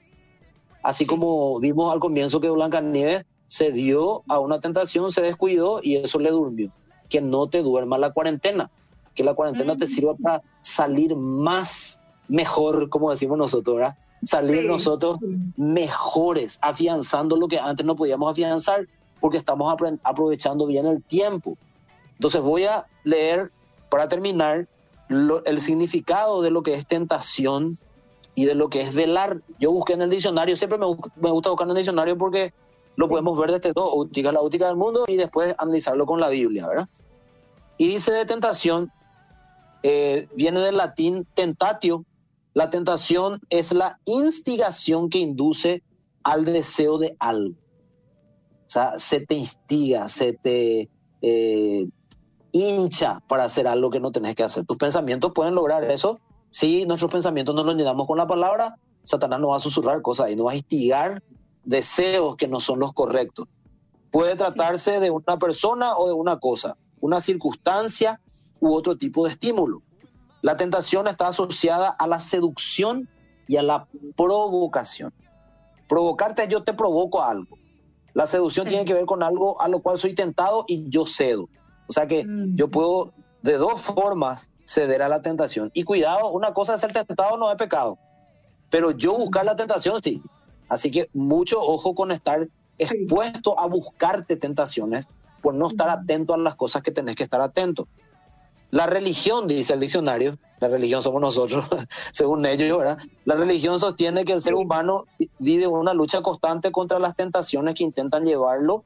Así 0.83 1.07
como 1.07 1.61
vimos 1.61 1.93
al 1.93 2.01
comienzo 2.01 2.41
que 2.41 2.51
Blanca 2.51 2.81
Nieves 2.81 3.25
se 3.47 3.71
dio 3.71 4.25
a 4.29 4.41
una 4.41 4.61
tentación, 4.61 5.13
se 5.13 5.23
descuidó 5.23 5.79
y 5.81 5.97
eso 5.97 6.19
le 6.19 6.31
durmió. 6.31 6.73
Que 7.09 7.21
no 7.21 7.47
te 7.47 7.63
duerma 7.63 7.99
la 7.99 8.13
cuarentena 8.13 8.71
que 9.15 9.25
la 9.25 9.35
cuarentena 9.35 9.77
te 9.77 9.87
sirva 9.87 10.15
para 10.15 10.43
salir 10.63 11.15
más 11.17 11.99
mejor, 12.29 12.89
como 12.89 13.11
decimos 13.11 13.39
nosotros, 13.39 13.77
¿verdad? 13.77 13.97
Salir 14.25 14.65
nosotros 14.65 15.19
mejores, 15.57 16.59
afianzando 16.63 17.37
lo 17.37 17.47
que 17.49 17.59
antes 17.59 17.85
no 17.85 17.95
podíamos 17.95 18.33
afianzar, 18.33 18.87
porque 19.21 19.39
estamos 19.39 19.75
aprovechando 20.03 20.67
bien 20.67 20.87
el 20.87 21.03
tiempo. 21.03 21.57
Entonces 22.15 22.41
voy 22.41 22.65
a 22.65 22.87
leer, 23.05 23.51
para 23.91 24.09
terminar, 24.09 24.67
el 25.09 25.61
significado 25.61 26.43
de 26.43 26.51
lo 26.51 26.63
que 26.63 26.75
es 26.75 26.87
tentación 26.87 27.79
y 28.35 28.47
de 28.47 28.55
lo 28.55 28.69
que 28.69 28.81
es 28.83 28.95
velar. 28.95 29.41
Yo 29.61 29.73
busqué 29.73 29.93
en 29.93 30.03
el 30.03 30.11
diccionario, 30.11 30.57
siempre 30.57 30.79
me, 30.79 30.87
me 31.17 31.31
gusta 31.31 31.51
buscar 31.51 31.67
en 31.67 31.73
el 31.73 31.77
diccionario 31.77 32.17
porque 32.17 32.53
lo 32.97 33.09
podemos 33.09 33.39
ver 33.39 33.53
desde 33.53 33.73
dos 33.73 33.91
ópticas, 33.93 34.33
la 34.33 34.41
óptica 34.41 34.67
del 34.67 34.77
mundo 34.77 35.05
y 35.07 35.17
después 35.17 35.55
analizarlo 35.59 36.07
con 36.07 36.21
la 36.21 36.29
Biblia, 36.29 36.67
¿verdad? 36.67 36.89
Y 37.77 37.89
dice 37.89 38.13
de 38.13 38.25
tentación, 38.25 38.91
eh, 39.85 40.29
viene 40.35 40.61
del 40.61 40.79
latín 40.79 41.27
tentatio. 41.35 42.07
La 42.55 42.71
tentación 42.71 43.41
es 43.51 43.73
la 43.73 44.01
instigación 44.07 45.11
que 45.11 45.19
induce 45.19 45.83
al 46.23 46.47
deseo 46.47 46.97
de 46.97 47.15
algo. 47.19 47.55
O 48.67 48.69
sea, 48.69 48.99
se 48.99 49.21
te 49.21 49.35
instiga, 49.35 50.09
se 50.09 50.33
te 50.33 50.89
eh, 51.21 51.87
hincha 52.53 53.21
para 53.29 53.45
hacer 53.45 53.69
algo 53.69 53.91
que 53.91 54.01
no 54.01 54.11
tenés 54.11 54.35
que 54.35 54.43
hacer. 54.43 54.65
Tus 54.65 54.79
pensamientos 54.79 55.33
pueden 55.35 55.55
lograr 55.55 55.85
eso. 55.85 56.19
Si 56.49 56.87
nuestros 56.87 57.13
pensamientos 57.13 57.55
no 57.55 57.63
los 57.63 57.75
llenamos 57.75 58.07
con 58.07 58.17
la 58.17 58.27
palabra, 58.27 58.77
Satanás 59.03 59.39
no 59.39 59.49
va 59.49 59.59
a 59.59 59.61
susurrar 59.61 60.01
cosas 60.01 60.31
y 60.31 60.37
no 60.37 60.45
va 60.45 60.53
a 60.53 60.57
instigar 60.57 61.23
deseos 61.63 62.37
que 62.37 62.49
no 62.49 62.61
son 62.61 62.81
los 62.81 62.95
correctos. 62.95 63.49
Puede 64.11 64.35
tratarse 64.35 64.99
de 64.99 65.11
una 65.11 65.39
persona 65.39 65.95
o 65.95 66.07
de 66.07 66.15
una 66.15 66.39
cosa, 66.39 66.79
una 67.01 67.21
circunstancia 67.21 68.21
u 68.65 68.75
otro 68.75 68.97
tipo 68.97 69.27
de 69.27 69.33
estímulo. 69.33 69.83
La 70.41 70.57
tentación 70.57 71.07
está 71.07 71.29
asociada 71.29 71.91
a 71.91 72.07
la 72.07 72.19
seducción 72.19 73.09
y 73.47 73.57
a 73.59 73.63
la 73.63 73.87
provocación. 74.17 75.13
Provocarte 75.87 76.49
yo 76.49 76.63
te 76.63 76.73
provoco 76.73 77.23
algo. 77.23 77.59
La 78.15 78.27
seducción 78.27 78.67
tiene 78.67 78.87
que 78.87 78.95
ver 78.95 79.05
con 79.05 79.23
algo 79.23 79.61
a 79.61 79.69
lo 79.69 79.81
cual 79.81 79.99
soy 79.99 80.15
tentado 80.15 80.65
y 80.67 80.89
yo 80.89 81.07
cedo. 81.07 81.49
O 81.89 81.93
sea 81.93 82.07
que 82.07 82.25
mm. 82.25 82.57
yo 82.57 82.71
puedo 82.71 83.13
de 83.43 83.59
dos 83.59 83.83
formas 83.83 84.51
ceder 84.65 85.03
a 85.03 85.11
la 85.11 85.21
tentación. 85.21 85.71
Y 85.75 85.83
cuidado, 85.85 86.31
una 86.31 86.55
cosa 86.55 86.75
es 86.75 86.81
ser 86.81 86.95
tentado 86.95 87.37
no 87.37 87.51
es 87.51 87.57
pecado. 87.57 87.99
Pero 88.71 88.93
yo 88.93 89.13
buscar 89.19 89.45
la 89.45 89.57
tentación 89.57 90.01
sí. 90.03 90.23
Así 90.71 90.91
que 90.91 91.11
mucho 91.13 91.61
ojo 91.61 91.95
con 91.95 92.13
estar 92.13 92.49
expuesto 92.79 93.61
a 93.61 93.67
buscarte 93.67 94.37
tentaciones 94.37 95.07
por 95.43 95.55
no 95.55 95.69
estar 95.69 95.91
atento 95.91 96.33
a 96.33 96.39
las 96.39 96.55
cosas 96.55 96.83
que 96.83 96.91
tenés 96.91 97.17
que 97.17 97.23
estar 97.23 97.43
atento. 97.43 97.87
La 98.75 98.89
religión, 98.89 99.47
dice 99.47 99.75
el 99.75 99.79
diccionario, 99.79 100.37
la 100.59 100.67
religión 100.67 101.01
somos 101.01 101.21
nosotros, 101.21 101.65
según 102.13 102.45
ellos, 102.45 102.77
¿verdad? 102.77 102.99
La 103.25 103.37
religión 103.37 103.79
sostiene 103.79 104.25
que 104.25 104.33
el 104.33 104.43
ser 104.43 104.55
humano 104.57 105.05
vive 105.39 105.69
una 105.69 105.95
lucha 105.95 106.23
constante 106.23 106.73
contra 106.73 106.99
las 106.99 107.15
tentaciones 107.15 107.77
que 107.77 107.85
intentan 107.85 108.25
llevarlo 108.25 108.83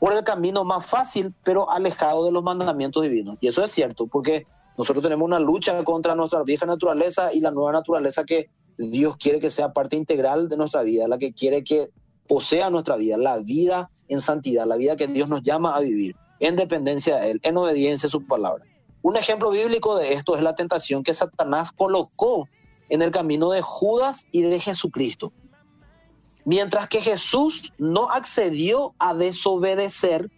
por 0.00 0.14
el 0.14 0.24
camino 0.24 0.64
más 0.64 0.86
fácil, 0.86 1.34
pero 1.44 1.70
alejado 1.70 2.24
de 2.24 2.32
los 2.32 2.42
mandamientos 2.42 3.02
divinos. 3.02 3.36
Y 3.42 3.48
eso 3.48 3.62
es 3.62 3.70
cierto, 3.70 4.06
porque 4.06 4.46
nosotros 4.78 5.02
tenemos 5.02 5.26
una 5.26 5.38
lucha 5.38 5.84
contra 5.84 6.14
nuestra 6.14 6.42
vieja 6.42 6.64
naturaleza 6.64 7.30
y 7.34 7.40
la 7.40 7.50
nueva 7.50 7.72
naturaleza 7.72 8.24
que 8.24 8.48
Dios 8.78 9.18
quiere 9.18 9.38
que 9.38 9.50
sea 9.50 9.74
parte 9.74 9.96
integral 9.96 10.48
de 10.48 10.56
nuestra 10.56 10.80
vida, 10.80 11.08
la 11.08 11.18
que 11.18 11.34
quiere 11.34 11.62
que 11.62 11.90
posea 12.26 12.70
nuestra 12.70 12.96
vida, 12.96 13.18
la 13.18 13.36
vida 13.36 13.90
en 14.08 14.22
santidad, 14.22 14.64
la 14.64 14.78
vida 14.78 14.96
que 14.96 15.08
Dios 15.08 15.28
nos 15.28 15.42
llama 15.42 15.76
a 15.76 15.80
vivir, 15.80 16.16
en 16.40 16.56
dependencia 16.56 17.18
de 17.18 17.32
Él, 17.32 17.40
en 17.42 17.58
obediencia 17.58 18.06
a 18.06 18.10
su 18.10 18.26
palabra. 18.26 18.64
Un 19.06 19.16
ejemplo 19.16 19.50
bíblico 19.50 19.96
de 19.96 20.14
esto 20.14 20.34
es 20.34 20.42
la 20.42 20.56
tentación 20.56 21.04
que 21.04 21.14
Satanás 21.14 21.70
colocó 21.70 22.48
en 22.88 23.02
el 23.02 23.12
camino 23.12 23.50
de 23.50 23.62
Judas 23.62 24.26
y 24.32 24.42
de 24.42 24.58
Jesucristo. 24.58 25.32
Mientras 26.44 26.88
que 26.88 27.00
Jesús 27.00 27.72
no 27.78 28.10
accedió 28.10 28.96
a 28.98 29.14
desobedecer, 29.14 30.28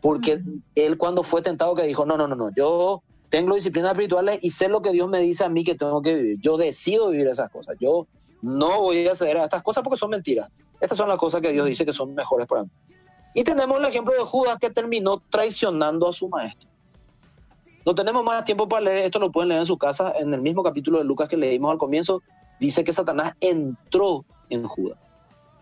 porque 0.00 0.40
él 0.76 0.96
cuando 0.96 1.24
fue 1.24 1.42
tentado 1.42 1.74
que 1.74 1.82
dijo, 1.82 2.06
no, 2.06 2.16
no, 2.16 2.28
no, 2.28 2.36
no, 2.36 2.52
yo 2.54 3.02
tengo 3.30 3.56
disciplinas 3.56 3.90
espirituales 3.90 4.38
y 4.42 4.50
sé 4.50 4.68
lo 4.68 4.80
que 4.80 4.92
Dios 4.92 5.08
me 5.08 5.18
dice 5.18 5.42
a 5.42 5.48
mí 5.48 5.64
que 5.64 5.74
tengo 5.74 6.00
que 6.00 6.14
vivir. 6.14 6.38
Yo 6.40 6.56
decido 6.56 7.10
vivir 7.10 7.26
esas 7.26 7.50
cosas. 7.50 7.74
Yo 7.80 8.06
no 8.42 8.80
voy 8.80 9.08
a 9.08 9.16
ceder 9.16 9.38
a 9.38 9.42
estas 9.42 9.64
cosas 9.64 9.82
porque 9.82 9.98
son 9.98 10.10
mentiras. 10.10 10.48
Estas 10.80 10.98
son 10.98 11.08
las 11.08 11.18
cosas 11.18 11.40
que 11.40 11.50
Dios 11.50 11.66
dice 11.66 11.84
que 11.84 11.92
son 11.92 12.14
mejores 12.14 12.46
para 12.46 12.62
mí. 12.62 12.70
Y 13.34 13.42
tenemos 13.42 13.76
el 13.76 13.86
ejemplo 13.86 14.14
de 14.14 14.20
Judas 14.20 14.56
que 14.60 14.70
terminó 14.70 15.20
traicionando 15.30 16.08
a 16.08 16.12
su 16.12 16.28
maestro. 16.28 16.67
No 17.88 17.94
tenemos 17.94 18.22
más 18.22 18.44
tiempo 18.44 18.68
para 18.68 18.82
leer, 18.82 19.06
esto 19.06 19.18
lo 19.18 19.32
pueden 19.32 19.48
leer 19.48 19.62
en 19.62 19.66
su 19.66 19.78
casa, 19.78 20.12
en 20.20 20.34
el 20.34 20.42
mismo 20.42 20.62
capítulo 20.62 20.98
de 20.98 21.04
Lucas 21.04 21.26
que 21.26 21.38
leímos 21.38 21.72
al 21.72 21.78
comienzo, 21.78 22.22
dice 22.60 22.84
que 22.84 22.92
Satanás 22.92 23.32
entró 23.40 24.26
en 24.50 24.64
Judas. 24.64 24.98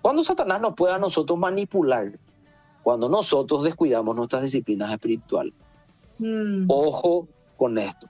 Cuando 0.03 0.25
Satanás 0.25 0.61
nos 0.61 0.75
puede 0.75 0.93
a 0.93 0.99
nosotros 0.99 1.39
manipular, 1.39 2.19
cuando 2.83 3.09
nosotros 3.09 3.63
descuidamos 3.63 4.17
nuestras 4.17 4.43
disciplinas 4.43 4.91
espirituales. 4.91 5.55
Mm. 6.19 6.65
Ojo 6.67 7.29
con 7.57 7.79
esto. 7.79 8.09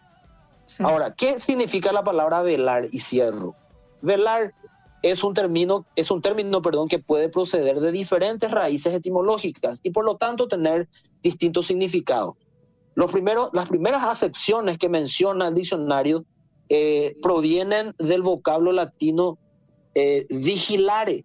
Ahora, 0.78 1.10
¿qué 1.14 1.38
significa 1.38 1.92
la 1.92 2.02
palabra 2.02 2.40
velar 2.40 2.86
y 2.92 3.00
cierro? 3.00 3.54
Velar 4.00 4.54
es 5.02 5.22
un 5.24 5.34
término, 5.34 5.84
es 5.94 6.10
un 6.10 6.22
término, 6.22 6.62
perdón, 6.62 6.88
que 6.88 7.00
puede 7.00 7.28
proceder 7.28 7.80
de 7.80 7.92
diferentes 7.92 8.50
raíces 8.50 8.94
etimológicas 8.94 9.80
y 9.82 9.90
por 9.90 10.06
lo 10.06 10.16
tanto 10.16 10.48
tener 10.48 10.88
distintos 11.22 11.66
significados. 11.66 12.34
Los 12.96 13.12
primeros, 13.12 13.50
las 13.52 13.68
primeras 13.68 14.02
acepciones 14.02 14.78
que 14.78 14.88
menciona 14.88 15.48
el 15.48 15.54
diccionario 15.54 16.24
eh, 16.70 17.14
provienen 17.22 17.94
del 17.98 18.22
vocablo 18.22 18.72
latino 18.72 19.38
eh, 19.94 20.26
vigilare 20.30 21.24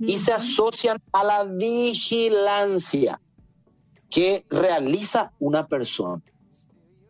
y 0.00 0.18
se 0.18 0.32
asocian 0.32 1.00
a 1.12 1.22
la 1.22 1.44
vigilancia 1.44 3.20
que 4.10 4.44
realiza 4.50 5.32
una 5.38 5.66
persona. 5.68 6.20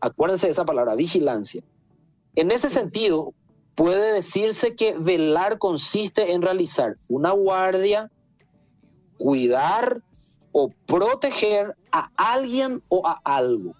Acuérdense 0.00 0.46
de 0.46 0.53
esa 0.53 0.66
palabra, 0.66 0.94
vigilancia. 0.94 1.62
En 2.37 2.50
ese 2.50 2.68
sentido, 2.68 3.33
puede 3.74 4.12
decirse 4.12 4.77
que 4.77 4.92
velar 4.92 5.59
consiste 5.59 6.35
en 6.35 6.42
realizar 6.42 6.98
una 7.09 7.31
guardia, 7.31 8.11
cuidar 9.16 10.03
o 10.53 10.68
proteger 10.87 11.74
a 11.94 12.11
alguien 12.16 12.83
o 12.88 13.07
a 13.07 13.20
algo. 13.24 13.76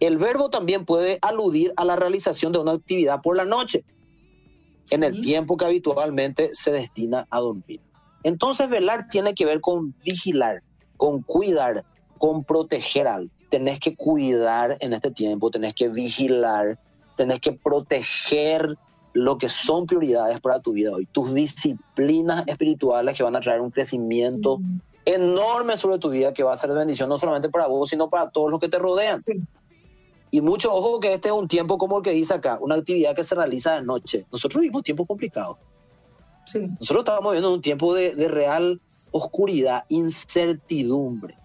El 0.00 0.16
verbo 0.16 0.48
también 0.48 0.86
puede 0.86 1.18
aludir 1.20 1.72
a 1.76 1.84
la 1.84 1.96
realización 1.96 2.52
de 2.52 2.58
una 2.58 2.72
actividad 2.72 3.20
por 3.20 3.36
la 3.36 3.44
noche, 3.44 3.84
en 4.90 5.02
el 5.02 5.20
tiempo 5.20 5.56
que 5.56 5.66
habitualmente 5.66 6.50
se 6.52 6.72
destina 6.72 7.26
a 7.30 7.40
dormir. 7.40 7.80
Entonces 8.22 8.70
velar 8.70 9.08
tiene 9.08 9.34
que 9.34 9.44
ver 9.44 9.60
con 9.60 9.94
vigilar, 10.04 10.62
con 10.96 11.22
cuidar, 11.22 11.84
con 12.18 12.42
proteger 12.44 13.06
algo. 13.06 13.30
Tenés 13.50 13.78
que 13.80 13.94
cuidar 13.94 14.78
en 14.80 14.94
este 14.94 15.10
tiempo, 15.10 15.50
tenés 15.50 15.74
que 15.74 15.88
vigilar, 15.88 16.78
tenés 17.16 17.40
que 17.40 17.52
proteger 17.52 18.78
lo 19.12 19.36
que 19.36 19.48
son 19.48 19.86
prioridades 19.86 20.40
para 20.40 20.60
tu 20.60 20.72
vida 20.72 20.90
hoy, 20.90 21.06
tus 21.06 21.32
disciplinas 21.34 22.44
espirituales 22.46 23.16
que 23.16 23.22
van 23.22 23.36
a 23.36 23.40
traer 23.40 23.60
un 23.60 23.70
crecimiento 23.70 24.58
enorme 25.04 25.76
sobre 25.76 25.98
tu 25.98 26.10
vida 26.10 26.32
que 26.32 26.42
va 26.42 26.52
a 26.52 26.56
ser 26.56 26.70
de 26.70 26.76
bendición 26.76 27.08
no 27.08 27.18
solamente 27.18 27.48
para 27.48 27.66
vos, 27.66 27.90
sino 27.90 28.08
para 28.08 28.30
todos 28.30 28.50
los 28.50 28.60
que 28.60 28.68
te 28.68 28.78
rodean. 28.78 29.20
Y 30.30 30.40
mucho 30.40 30.74
ojo 30.74 30.98
que 31.00 31.12
este 31.12 31.28
es 31.28 31.34
un 31.34 31.46
tiempo 31.46 31.78
como 31.78 31.98
el 31.98 32.02
que 32.02 32.10
dice 32.10 32.34
acá, 32.34 32.58
una 32.60 32.74
actividad 32.74 33.14
que 33.14 33.24
se 33.24 33.34
realiza 33.34 33.74
de 33.74 33.82
noche. 33.82 34.26
Nosotros 34.32 34.60
vivimos 34.60 34.82
tiempos 34.82 35.06
complicados. 35.06 35.58
Nosotros 36.54 37.04
estamos 37.04 37.32
viviendo 37.32 37.54
un 37.54 37.62
tiempo 37.62 37.94
de, 37.94 38.14
de 38.14 38.28
real 38.28 38.80
oscuridad, 39.10 39.84
incertidumbre. 39.88 41.38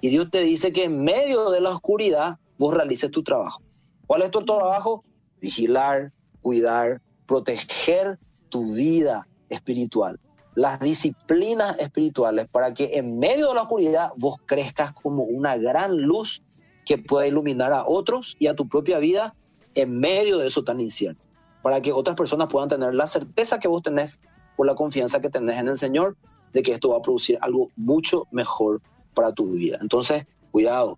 Y 0.00 0.10
Dios 0.10 0.30
te 0.30 0.42
dice 0.42 0.72
que 0.72 0.84
en 0.84 1.02
medio 1.02 1.50
de 1.50 1.60
la 1.60 1.70
oscuridad 1.70 2.38
vos 2.58 2.72
realices 2.74 3.10
tu 3.10 3.22
trabajo. 3.24 3.60
¿Cuál 4.06 4.22
es 4.22 4.30
tu 4.30 4.44
trabajo? 4.44 5.02
Vigilar, 5.40 6.12
cuidar, 6.40 7.00
proteger 7.26 8.18
tu 8.48 8.72
vida 8.72 9.26
espiritual 9.48 10.18
las 10.58 10.80
disciplinas 10.80 11.76
espirituales 11.78 12.48
para 12.48 12.74
que 12.74 12.90
en 12.94 13.16
medio 13.16 13.48
de 13.48 13.54
la 13.54 13.62
oscuridad 13.62 14.10
vos 14.16 14.38
crezcas 14.44 14.92
como 14.92 15.22
una 15.22 15.56
gran 15.56 16.02
luz 16.02 16.42
que 16.84 16.98
pueda 16.98 17.28
iluminar 17.28 17.72
a 17.72 17.86
otros 17.86 18.34
y 18.40 18.48
a 18.48 18.54
tu 18.54 18.68
propia 18.68 18.98
vida 18.98 19.36
en 19.76 20.00
medio 20.00 20.38
de 20.38 20.48
eso 20.48 20.64
tan 20.64 20.80
incierto, 20.80 21.22
para 21.62 21.80
que 21.80 21.92
otras 21.92 22.16
personas 22.16 22.48
puedan 22.48 22.68
tener 22.68 22.92
la 22.92 23.06
certeza 23.06 23.60
que 23.60 23.68
vos 23.68 23.82
tenés 23.82 24.20
por 24.56 24.66
la 24.66 24.74
confianza 24.74 25.20
que 25.20 25.30
tenés 25.30 25.60
en 25.60 25.68
el 25.68 25.78
Señor 25.78 26.16
de 26.52 26.64
que 26.64 26.72
esto 26.72 26.88
va 26.88 26.98
a 26.98 27.02
producir 27.02 27.38
algo 27.40 27.70
mucho 27.76 28.26
mejor 28.32 28.82
para 29.14 29.30
tu 29.30 29.52
vida. 29.52 29.78
Entonces, 29.80 30.26
cuidado, 30.50 30.96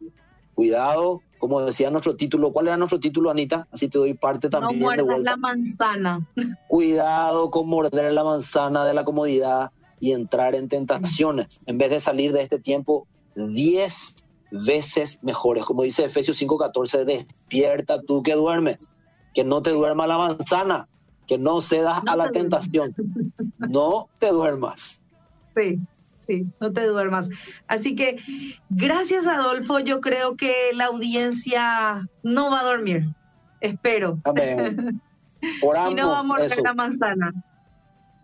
cuidado 0.55 1.21
como 1.41 1.63
decía 1.63 1.91
nuestro 1.91 2.15
título, 2.17 2.53
¿cuál 2.53 2.69
era 2.69 2.77
nuestro 2.77 3.01
título, 3.01 3.31
Anita? 3.31 3.67
Así 3.73 3.89
te 3.89 3.97
doy 3.97 4.13
parte 4.13 4.51
también. 4.51 4.79
No 4.79 4.85
muerdas 4.85 5.21
la 5.21 5.37
manzana. 5.39 6.29
Cuidado 6.69 7.51
con 7.51 7.67
morder 7.67 8.13
la 8.13 8.23
manzana 8.23 8.85
de 8.85 8.93
la 8.93 9.05
comodidad 9.05 9.73
y 10.01 10.13
entrar 10.13 10.55
en 10.55 10.69
tentaciones. 10.69 11.63
En 11.65 11.79
vez 11.79 11.89
de 11.91 11.99
salir 11.99 12.33
de 12.33 12.43
este 12.43 12.59
tiempo 12.59 13.07
diez 13.35 14.17
veces 14.51 15.19
mejores. 15.23 15.65
Como 15.65 15.83
dice 15.83 16.05
Efesios 16.05 16.41
5:14, 16.41 17.05
despierta 17.07 18.03
tú 18.03 18.23
que 18.23 18.35
duermes, 18.35 18.91
que 19.33 19.43
no 19.43 19.63
te 19.63 19.71
duerma 19.71 20.07
la 20.07 20.19
manzana, 20.19 20.89
que 21.27 21.39
no 21.39 21.63
cedas 21.63 22.03
a 22.07 22.17
la 22.17 22.31
tentación. 22.31 22.95
No 23.57 24.11
te 24.19 24.31
duermas. 24.31 25.03
Sí 25.57 25.81
no 26.61 26.73
te 26.73 26.87
duermas. 26.87 27.29
Así 27.67 27.95
que 27.95 28.19
gracias 28.69 29.27
Adolfo, 29.27 29.81
yo 29.81 30.01
creo 30.01 30.37
que 30.37 30.55
la 30.75 30.87
audiencia 30.87 32.09
no 32.23 32.51
va 32.51 32.61
a 32.61 32.65
dormir, 32.65 33.09
espero. 33.61 34.19
Amén. 34.25 35.01
y 35.43 35.95
no 35.95 36.11
va 36.11 36.19
a 36.19 36.23
morder 36.23 36.59
la 36.63 36.75
manzana. 36.75 37.33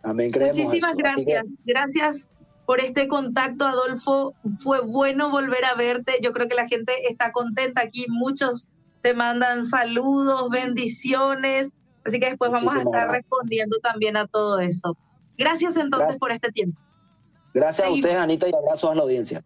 Amén, 0.02 0.30
Muchísimas 0.34 0.96
gracias. 0.96 1.44
Gracias 1.64 2.30
por 2.64 2.80
este 2.80 3.08
contacto, 3.08 3.66
Adolfo. 3.66 4.34
Fue 4.60 4.80
bueno 4.80 5.30
volver 5.30 5.64
a 5.64 5.74
verte. 5.74 6.18
Yo 6.22 6.32
creo 6.32 6.48
que 6.48 6.54
la 6.54 6.68
gente 6.68 6.92
está 7.08 7.32
contenta 7.32 7.82
aquí. 7.82 8.06
Muchos 8.08 8.68
te 9.02 9.14
mandan 9.14 9.66
saludos, 9.66 10.48
bendiciones. 10.50 11.70
Así 12.04 12.20
que 12.20 12.26
después 12.28 12.52
vamos 12.52 12.74
a 12.74 12.80
estar 12.80 13.10
respondiendo 13.10 13.78
también 13.78 14.16
a 14.16 14.26
todo 14.26 14.60
eso. 14.60 14.96
Gracias 15.36 15.76
entonces 15.76 16.18
por 16.18 16.30
este 16.30 16.52
tiempo. 16.52 16.80
Gracias 17.56 17.88
a 17.88 17.90
ustedes, 17.90 18.16
Anita, 18.16 18.46
y 18.46 18.54
abrazos 18.54 18.90
a 18.90 18.94
la 18.94 19.00
audiencia. 19.00 19.42